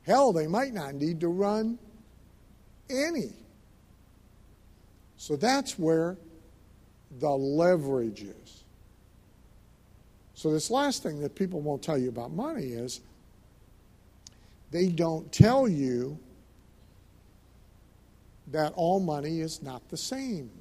[0.04, 1.78] Hell, they might not need to run
[2.90, 3.34] any.
[5.18, 6.18] So that's where
[7.20, 8.64] the leverage is.
[10.36, 13.00] So, this last thing that people won't tell you about money is
[14.72, 16.20] they don't tell you
[18.52, 20.52] that all money is not the same.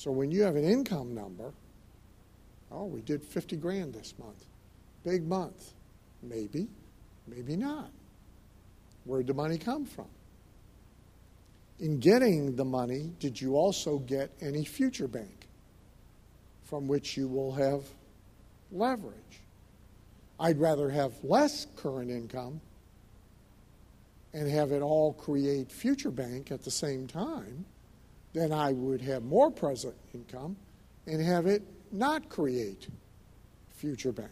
[0.00, 1.52] So, when you have an income number,
[2.70, 4.44] oh, we did 50 grand this month.
[5.04, 5.72] Big month.
[6.22, 6.68] Maybe,
[7.26, 7.90] maybe not.
[9.04, 10.08] Where'd the money come from?
[11.80, 15.48] in getting the money, did you also get any future bank
[16.64, 17.82] from which you will have
[18.70, 19.40] leverage?
[20.38, 22.60] I'd rather have less current income
[24.32, 27.64] and have it all create future bank at the same time
[28.32, 30.56] than I would have more present income
[31.06, 31.62] and have it
[31.92, 32.88] not create
[33.74, 34.30] future bank.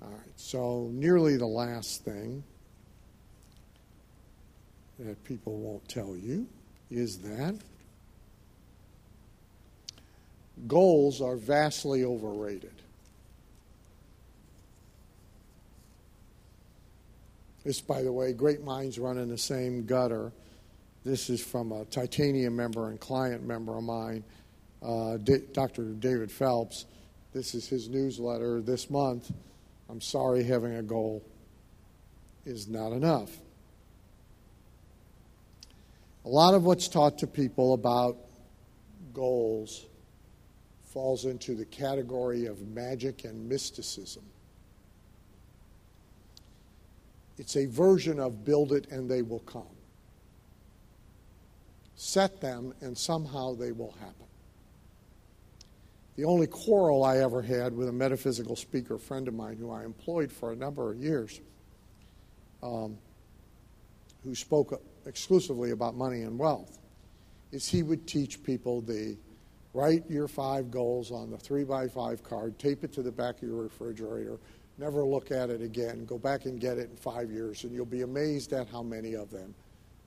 [0.00, 2.42] All right, so nearly the last thing
[4.98, 6.46] that people won't tell you
[6.90, 7.56] is that
[10.66, 12.74] goals are vastly overrated.
[17.64, 20.32] This, by the way, great minds run in the same gutter.
[21.04, 24.22] This is from a titanium member and client member of mine,
[24.82, 25.84] uh, D- Dr.
[25.94, 26.86] David Phelps.
[27.32, 29.32] This is his newsletter this month.
[29.88, 31.24] I'm sorry having a goal
[32.44, 33.30] is not enough.
[36.24, 38.16] A lot of what's taught to people about
[39.12, 39.86] goals
[40.84, 44.22] falls into the category of magic and mysticism.
[47.38, 49.66] It's a version of build it and they will come.
[52.04, 54.26] Set them and somehow they will happen.
[56.16, 59.84] The only quarrel I ever had with a metaphysical speaker friend of mine who I
[59.84, 61.40] employed for a number of years,
[62.60, 62.98] um,
[64.24, 66.76] who spoke exclusively about money and wealth,
[67.52, 69.16] is he would teach people the
[69.72, 73.36] write your five goals on the three by five card, tape it to the back
[73.36, 74.40] of your refrigerator,
[74.76, 77.86] never look at it again, go back and get it in five years, and you'll
[77.86, 79.54] be amazed at how many of them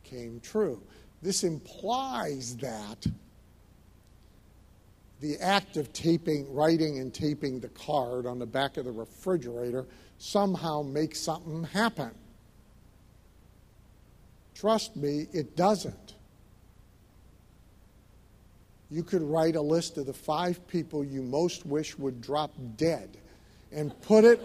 [0.04, 0.84] came true.
[1.22, 3.08] This implies that
[5.22, 9.86] the act of taping, writing and taping the card on the back of the refrigerator
[10.18, 12.12] somehow makes something happen.
[14.54, 16.14] Trust me, it doesn't.
[18.92, 23.18] You could write a list of the five people you most wish would drop dead
[23.72, 24.42] and put it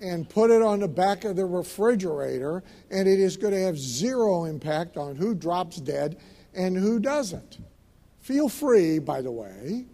[0.00, 3.78] and put it on the back of the refrigerator and it is going to have
[3.78, 6.18] zero impact on who drops dead
[6.54, 7.58] and who doesn't.
[8.20, 9.86] Feel free, by the way.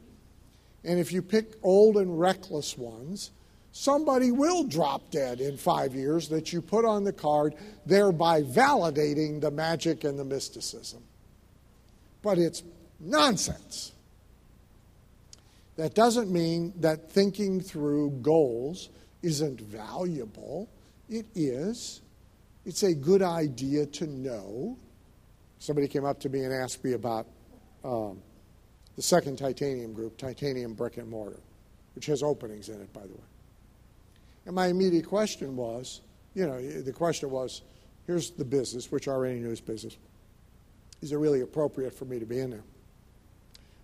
[0.84, 3.30] And if you pick old and reckless ones,
[3.72, 7.54] somebody will drop dead in five years that you put on the card,
[7.86, 11.02] thereby validating the magic and the mysticism.
[12.22, 12.62] But it's
[12.98, 13.92] nonsense.
[15.76, 18.90] That doesn't mean that thinking through goals
[19.22, 20.68] isn't valuable.
[21.08, 22.00] It is.
[22.64, 24.76] It's a good idea to know.
[25.58, 27.26] Somebody came up to me and asked me about
[27.84, 28.20] um,
[28.96, 31.40] the second titanium group, titanium brick and mortar,
[31.94, 33.24] which has openings in it, by the way.
[34.46, 36.00] And my immediate question was,
[36.34, 37.62] you know, the question was,
[38.06, 39.96] here's the business, which I already knew is business.
[41.00, 42.64] Is it really appropriate for me to be in there?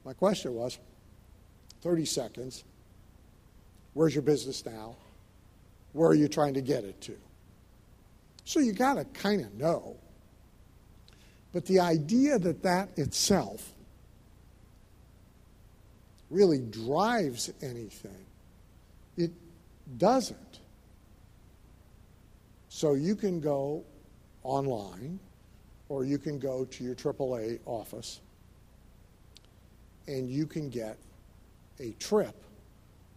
[0.05, 0.79] My question was,
[1.83, 2.65] 30 seconds,
[3.95, 4.97] where's your business now?
[5.93, 7.17] Where are you trying to get it to?
[8.45, 9.97] So you got to kind of know.
[11.53, 13.73] But the idea that that itself
[16.31, 18.25] really drives anything.
[19.17, 19.31] It
[19.97, 20.61] doesn't.
[22.69, 23.83] So you can go
[24.43, 25.19] online
[25.89, 28.21] or you can go to your AAA office
[30.07, 30.97] and you can get
[31.81, 32.35] a trip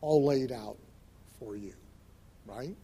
[0.02, 0.78] all laid out
[1.40, 1.74] for you,
[2.56, 2.76] right?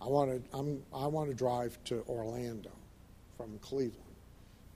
[0.00, 2.72] I want to I'm, I want to drive to Orlando
[3.36, 4.16] from Cleveland,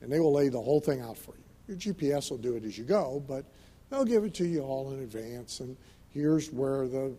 [0.00, 1.44] and they will lay the whole thing out for you.
[1.68, 3.44] Your GPS will do it as you go, but
[3.90, 5.60] They'll give it to you all in advance.
[5.60, 5.76] And
[6.10, 7.14] here's where the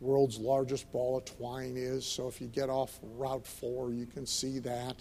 [0.00, 2.04] world's largest ball of twine is.
[2.04, 4.96] So if you get off Route 4, you can see that.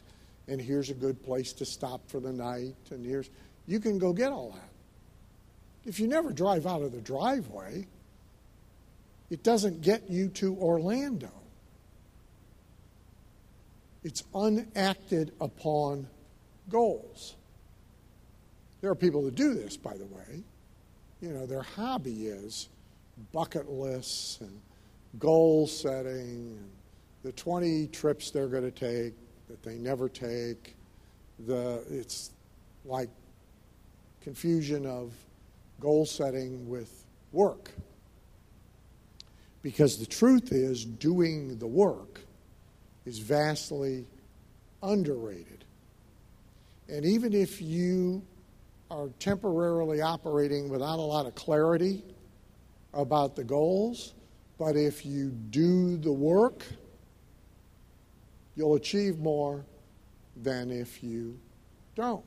[0.48, 2.76] And here's a good place to stop for the night.
[2.92, 3.30] And here's,
[3.66, 4.70] you can go get all that.
[5.90, 7.88] If you never drive out of the driveway,
[9.30, 11.32] it doesn't get you to Orlando.
[14.04, 16.08] It's unacted upon
[16.70, 17.36] goals.
[18.82, 20.44] There are people that do this, by the way
[21.26, 22.70] you know, their hobby is
[23.32, 24.62] bucket lists and
[25.18, 26.70] goal setting and
[27.24, 29.14] the 20 trips they're going to take
[29.48, 30.76] that they never take.
[31.48, 32.32] The, it's
[32.84, 33.10] like
[34.22, 35.14] confusion of
[35.80, 37.72] goal setting with work.
[39.66, 42.22] Because the truth is, doing the work
[43.04, 44.06] is vastly
[44.84, 45.66] underrated.
[46.88, 48.22] And even if you
[48.92, 52.04] are temporarily operating without a lot of clarity
[52.94, 54.14] about the goals,
[54.60, 56.64] but if you do the work,
[58.56, 59.66] you'll achieve more
[60.44, 61.40] than if you
[61.96, 62.24] don't.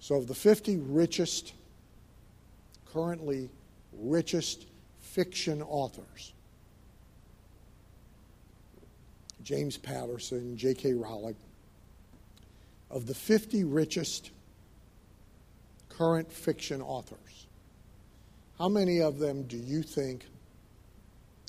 [0.00, 1.52] So, of the 50 richest,
[2.92, 3.48] currently
[3.92, 4.66] richest
[5.20, 6.32] fiction authors,
[9.42, 10.94] James Patterson, J.K.
[10.94, 11.36] Rowling,
[12.90, 14.30] of the 50 richest
[15.90, 17.46] current fiction authors,
[18.58, 20.24] how many of them do you think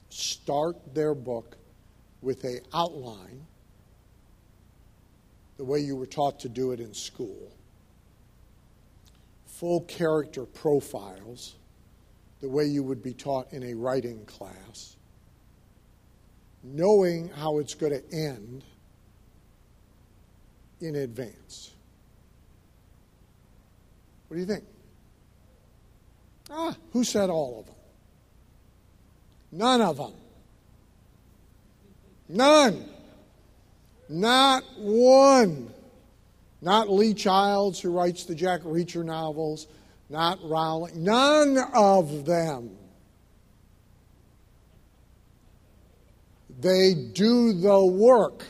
[0.10, 1.56] start their book
[2.22, 3.40] with a outline
[5.56, 7.54] the way you were taught to do it in school,
[9.46, 11.56] full character profiles
[12.42, 14.98] the way you would be taught in a writing class,
[16.64, 18.64] knowing how it's going to end
[20.82, 21.72] in advance.
[24.28, 24.64] What do you think?
[26.50, 27.76] Ah, who said all of them?
[29.52, 30.14] None of them.
[32.28, 32.90] None.
[34.10, 35.72] Not one.
[36.62, 39.68] Not Lee Childs, who writes the Jack Reacher novels.
[40.12, 41.06] Not Rowling.
[41.06, 42.76] None of them.
[46.60, 48.46] They do the work.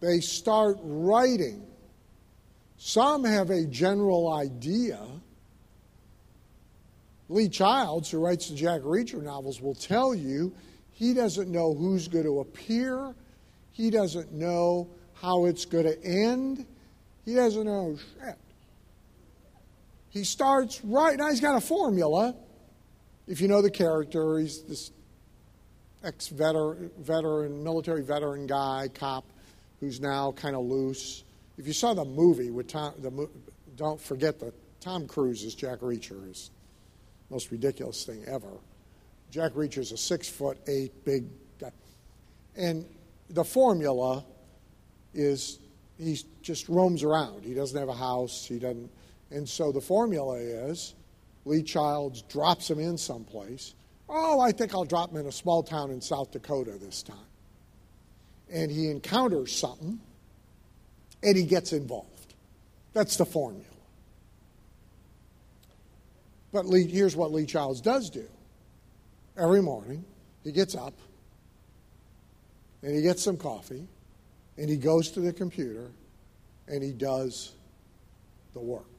[0.00, 1.66] They start writing.
[2.78, 4.98] Some have a general idea.
[7.28, 10.50] Lee Childs, who writes the Jack Reacher novels, will tell you
[10.92, 13.14] he doesn't know who's going to appear.
[13.72, 16.64] He doesn't know how it's going to end.
[17.26, 18.38] He doesn't know shit.
[20.12, 21.30] He starts right now.
[21.30, 22.34] He's got a formula.
[23.26, 24.90] If you know the character, he's this
[26.04, 29.24] ex veteran, military veteran guy, cop,
[29.80, 31.24] who's now kind of loose.
[31.56, 33.28] If you saw the movie with Tom, the,
[33.76, 36.50] don't forget that Tom Cruise is Jack Reacher, is
[37.30, 38.50] most ridiculous thing ever.
[39.30, 41.24] Jack Reacher is a six foot eight big
[41.58, 41.70] guy,
[42.56, 42.84] and
[43.30, 44.24] the formula
[45.14, 45.58] is
[45.98, 47.44] he just roams around.
[47.44, 48.44] He doesn't have a house.
[48.46, 48.90] He doesn't,
[49.32, 50.94] and so the formula is
[51.44, 53.74] Lee Childs drops him in someplace
[54.14, 57.16] Oh, I think I'll drop him in a small town in South Dakota this time.
[58.52, 59.98] And he encounters something
[61.22, 62.34] and he gets involved.
[62.92, 63.64] That's the formula.
[66.52, 68.28] But Lee, here's what Lee Childs does do.
[69.38, 70.04] Every morning,
[70.44, 70.92] he gets up
[72.82, 73.88] and he gets some coffee
[74.58, 75.90] and he goes to the computer
[76.68, 77.52] and he does
[78.52, 78.91] the work.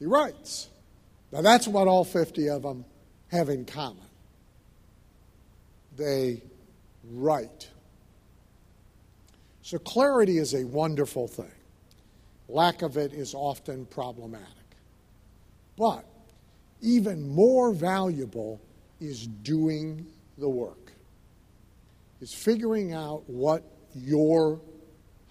[0.00, 0.68] He writes.
[1.30, 2.84] Now, that's what all 50 of them
[3.28, 4.02] have in common.
[5.96, 6.42] They
[7.12, 7.68] write.
[9.62, 11.52] So, clarity is a wonderful thing.
[12.48, 14.48] Lack of it is often problematic.
[15.76, 16.04] But
[16.80, 18.60] even more valuable
[19.00, 20.06] is doing
[20.38, 20.92] the work,
[22.20, 23.62] is figuring out what
[23.94, 24.60] your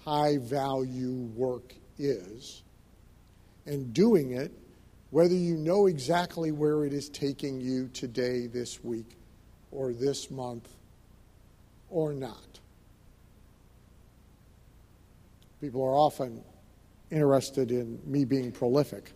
[0.06, 2.62] high value work is
[3.66, 4.52] and doing it
[5.12, 9.18] whether you know exactly where it is taking you today, this week,
[9.72, 10.70] or this month,
[11.90, 12.60] or not.
[15.62, 16.44] People are often
[17.12, 19.12] interested in me being prolific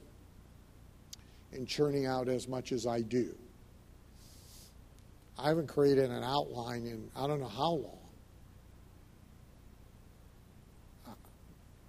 [1.53, 3.35] and churning out as much as I do.
[5.37, 7.99] I haven't created an outline in I don't know how long.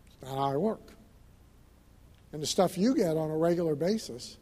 [0.07, 0.94] It's not how I work
[2.35, 4.39] and the stuff you get on a regular basis,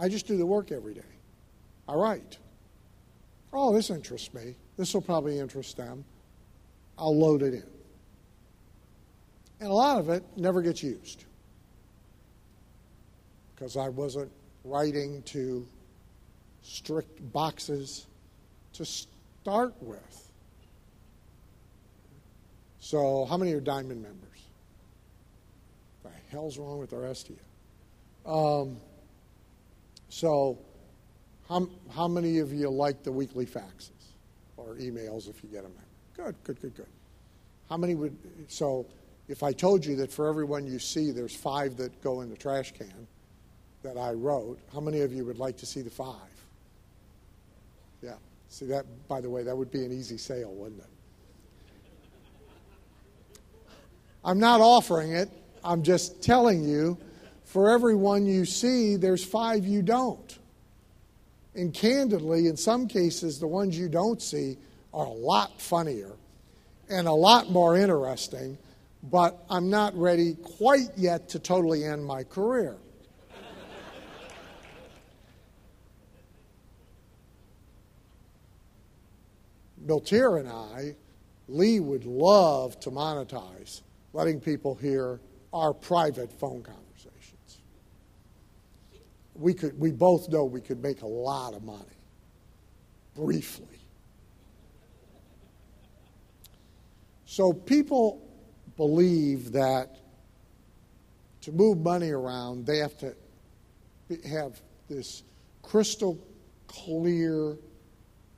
[0.00, 1.12] I just do the work every day.
[1.88, 2.36] I write.
[3.52, 4.56] Oh, this interests me.
[4.76, 6.04] This will probably interest them.
[6.98, 7.62] I'll load it in.
[9.60, 11.26] And a lot of it never gets used
[13.54, 14.32] because I wasn't
[14.64, 15.64] writing to
[16.62, 18.08] strict boxes
[18.72, 20.32] to start with.
[22.80, 24.25] So, how many are Diamond members?
[26.36, 28.30] Hell's wrong with the rest of you?
[28.30, 28.76] Um,
[30.10, 30.58] so,
[31.48, 33.90] how, how many of you like the weekly faxes
[34.56, 35.72] or emails if you get them?
[36.14, 36.86] Good, good, good, good.
[37.70, 38.16] How many would,
[38.48, 38.86] so
[39.28, 42.36] if I told you that for everyone you see, there's five that go in the
[42.36, 43.06] trash can
[43.82, 46.14] that I wrote, how many of you would like to see the five?
[48.02, 48.14] Yeah.
[48.48, 50.86] See that, by the way, that would be an easy sale, wouldn't it?
[54.24, 55.30] I'm not offering it.
[55.64, 56.98] I'm just telling you,
[57.44, 60.38] for every one you see, there's five you don't.
[61.54, 64.58] And candidly, in some cases, the ones you don't see
[64.92, 66.12] are a lot funnier
[66.88, 68.58] and a lot more interesting,
[69.04, 72.76] but I'm not ready quite yet to totally end my career.
[79.86, 80.96] Milteer and I,
[81.48, 85.20] Lee would love to monetize letting people hear
[85.56, 87.60] our private phone conversations.
[89.34, 91.80] We, could, we both know we could make a lot of money
[93.14, 93.80] briefly.
[97.24, 98.22] So people
[98.76, 99.96] believe that
[101.40, 103.14] to move money around, they have to
[104.28, 105.22] have this
[105.62, 106.18] crystal
[106.66, 107.56] clear,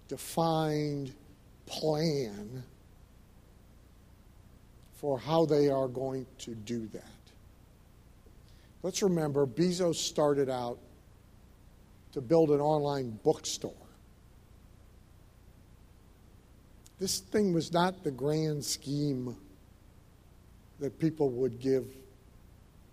[0.06, 1.12] defined
[1.66, 2.62] plan
[5.00, 7.04] for how they are going to do that.
[8.82, 10.78] Let's remember, Bezos started out
[12.12, 13.72] to build an online bookstore.
[16.98, 19.36] This thing was not the grand scheme
[20.80, 21.84] that people would give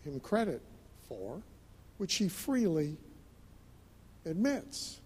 [0.04, 0.62] him credit
[1.08, 1.42] for,
[1.98, 2.98] which he freely
[4.26, 5.00] admits.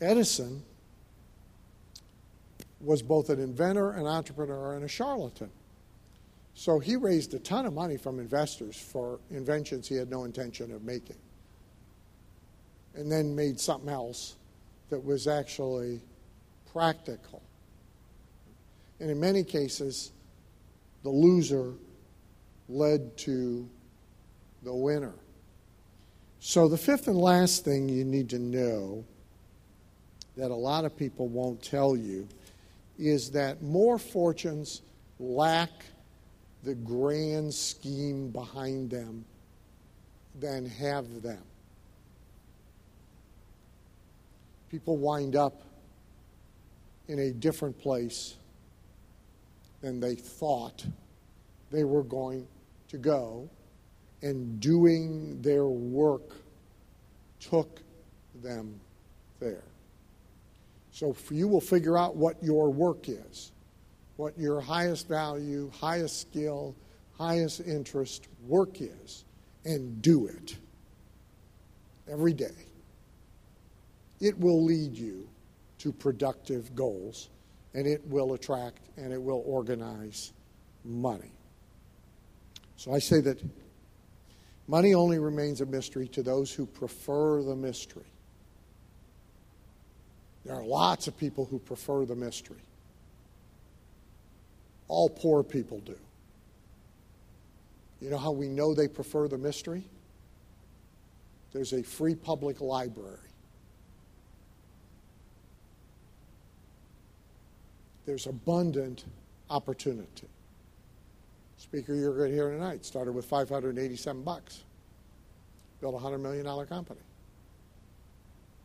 [0.00, 0.62] Edison
[2.82, 5.50] was both an inventor, an entrepreneur, and a charlatan.
[6.54, 10.72] So he raised a ton of money from investors for inventions he had no intention
[10.72, 11.16] of making.
[12.94, 14.34] And then made something else
[14.90, 16.02] that was actually
[16.72, 17.40] practical.
[19.00, 20.12] And in many cases,
[21.02, 21.72] the loser
[22.68, 23.68] led to
[24.62, 25.14] the winner.
[26.40, 29.04] So, the fifth and last thing you need to know
[30.36, 32.28] that a lot of people won't tell you
[32.98, 34.82] is that more fortunes
[35.18, 35.70] lack
[36.62, 39.24] the grand scheme behind them
[40.40, 41.42] than have them.
[44.70, 45.62] People wind up
[47.08, 48.36] in a different place
[49.80, 50.86] than they thought
[51.70, 52.46] they were going
[52.88, 53.48] to go,
[54.22, 56.36] and doing their work
[57.40, 57.80] took
[58.42, 58.78] them
[59.40, 59.64] there.
[60.92, 63.50] So you will figure out what your work is,
[64.16, 66.76] what your highest value, highest skill,
[67.18, 69.24] highest interest work is,
[69.64, 70.56] and do it
[72.08, 72.66] every day.
[74.20, 75.28] It will lead you
[75.78, 77.30] to productive goals,
[77.74, 80.32] and it will attract and it will organize
[80.84, 81.32] money.
[82.76, 83.42] So I say that
[84.68, 88.11] money only remains a mystery to those who prefer the mystery.
[90.44, 92.60] There are lots of people who prefer the mystery.
[94.88, 95.96] All poor people do.
[98.00, 99.84] You know how we know they prefer the mystery?
[101.52, 103.18] There's a free public library.
[108.04, 109.04] There's abundant
[109.48, 110.28] opportunity.
[111.58, 114.64] Speaker you're going to hear tonight started with 587 bucks.
[115.80, 117.00] Built a $100 million company.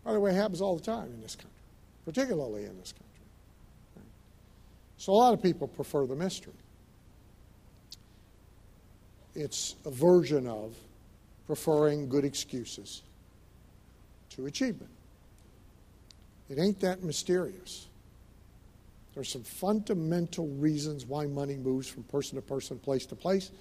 [0.04, 1.57] By the way, it happens all the time in this country
[2.08, 4.06] particularly in this country.
[4.96, 6.54] So a lot of people prefer the mystery.
[9.36, 10.74] It's a version of
[11.48, 13.02] preferring good excuses
[14.30, 14.90] to achievement.
[16.50, 17.88] It ain't that mysterious.
[19.14, 23.52] There's some fundamental reasons why money moves from person to person, place to place.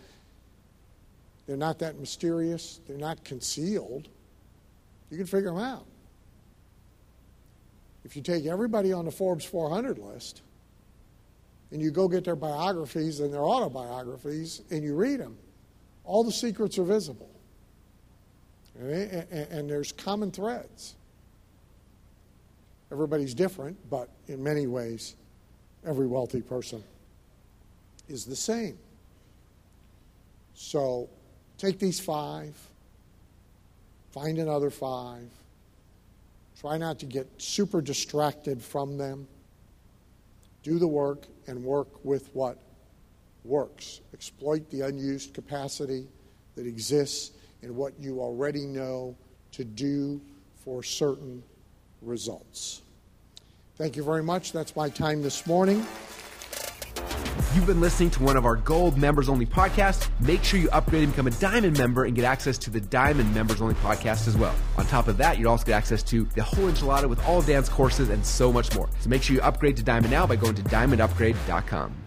[1.48, 4.06] They're not that mysterious, they're not concealed.
[5.10, 5.84] You can figure them out.
[8.06, 10.42] If you take everybody on the Forbes 400 list
[11.72, 15.36] and you go get their biographies and their autobiographies and you read them,
[16.04, 17.28] all the secrets are visible.
[18.78, 20.94] And there's common threads.
[22.92, 25.16] Everybody's different, but in many ways,
[25.84, 26.84] every wealthy person
[28.08, 28.78] is the same.
[30.54, 31.08] So
[31.58, 32.54] take these five,
[34.12, 35.28] find another five,
[36.60, 39.28] Try not to get super distracted from them.
[40.62, 42.58] Do the work and work with what
[43.44, 44.00] works.
[44.14, 46.08] Exploit the unused capacity
[46.54, 49.16] that exists in what you already know
[49.52, 50.20] to do
[50.64, 51.42] for certain
[52.02, 52.82] results.
[53.76, 54.52] Thank you very much.
[54.52, 55.86] That's my time this morning.
[57.56, 60.10] You've been listening to one of our gold members only podcasts.
[60.20, 63.34] Make sure you upgrade and become a diamond member and get access to the diamond
[63.34, 64.54] members only podcast as well.
[64.76, 67.70] On top of that, you'd also get access to the whole enchilada with all Dan's
[67.70, 68.90] courses and so much more.
[69.00, 72.05] So make sure you upgrade to diamond now by going to diamondupgrade.com.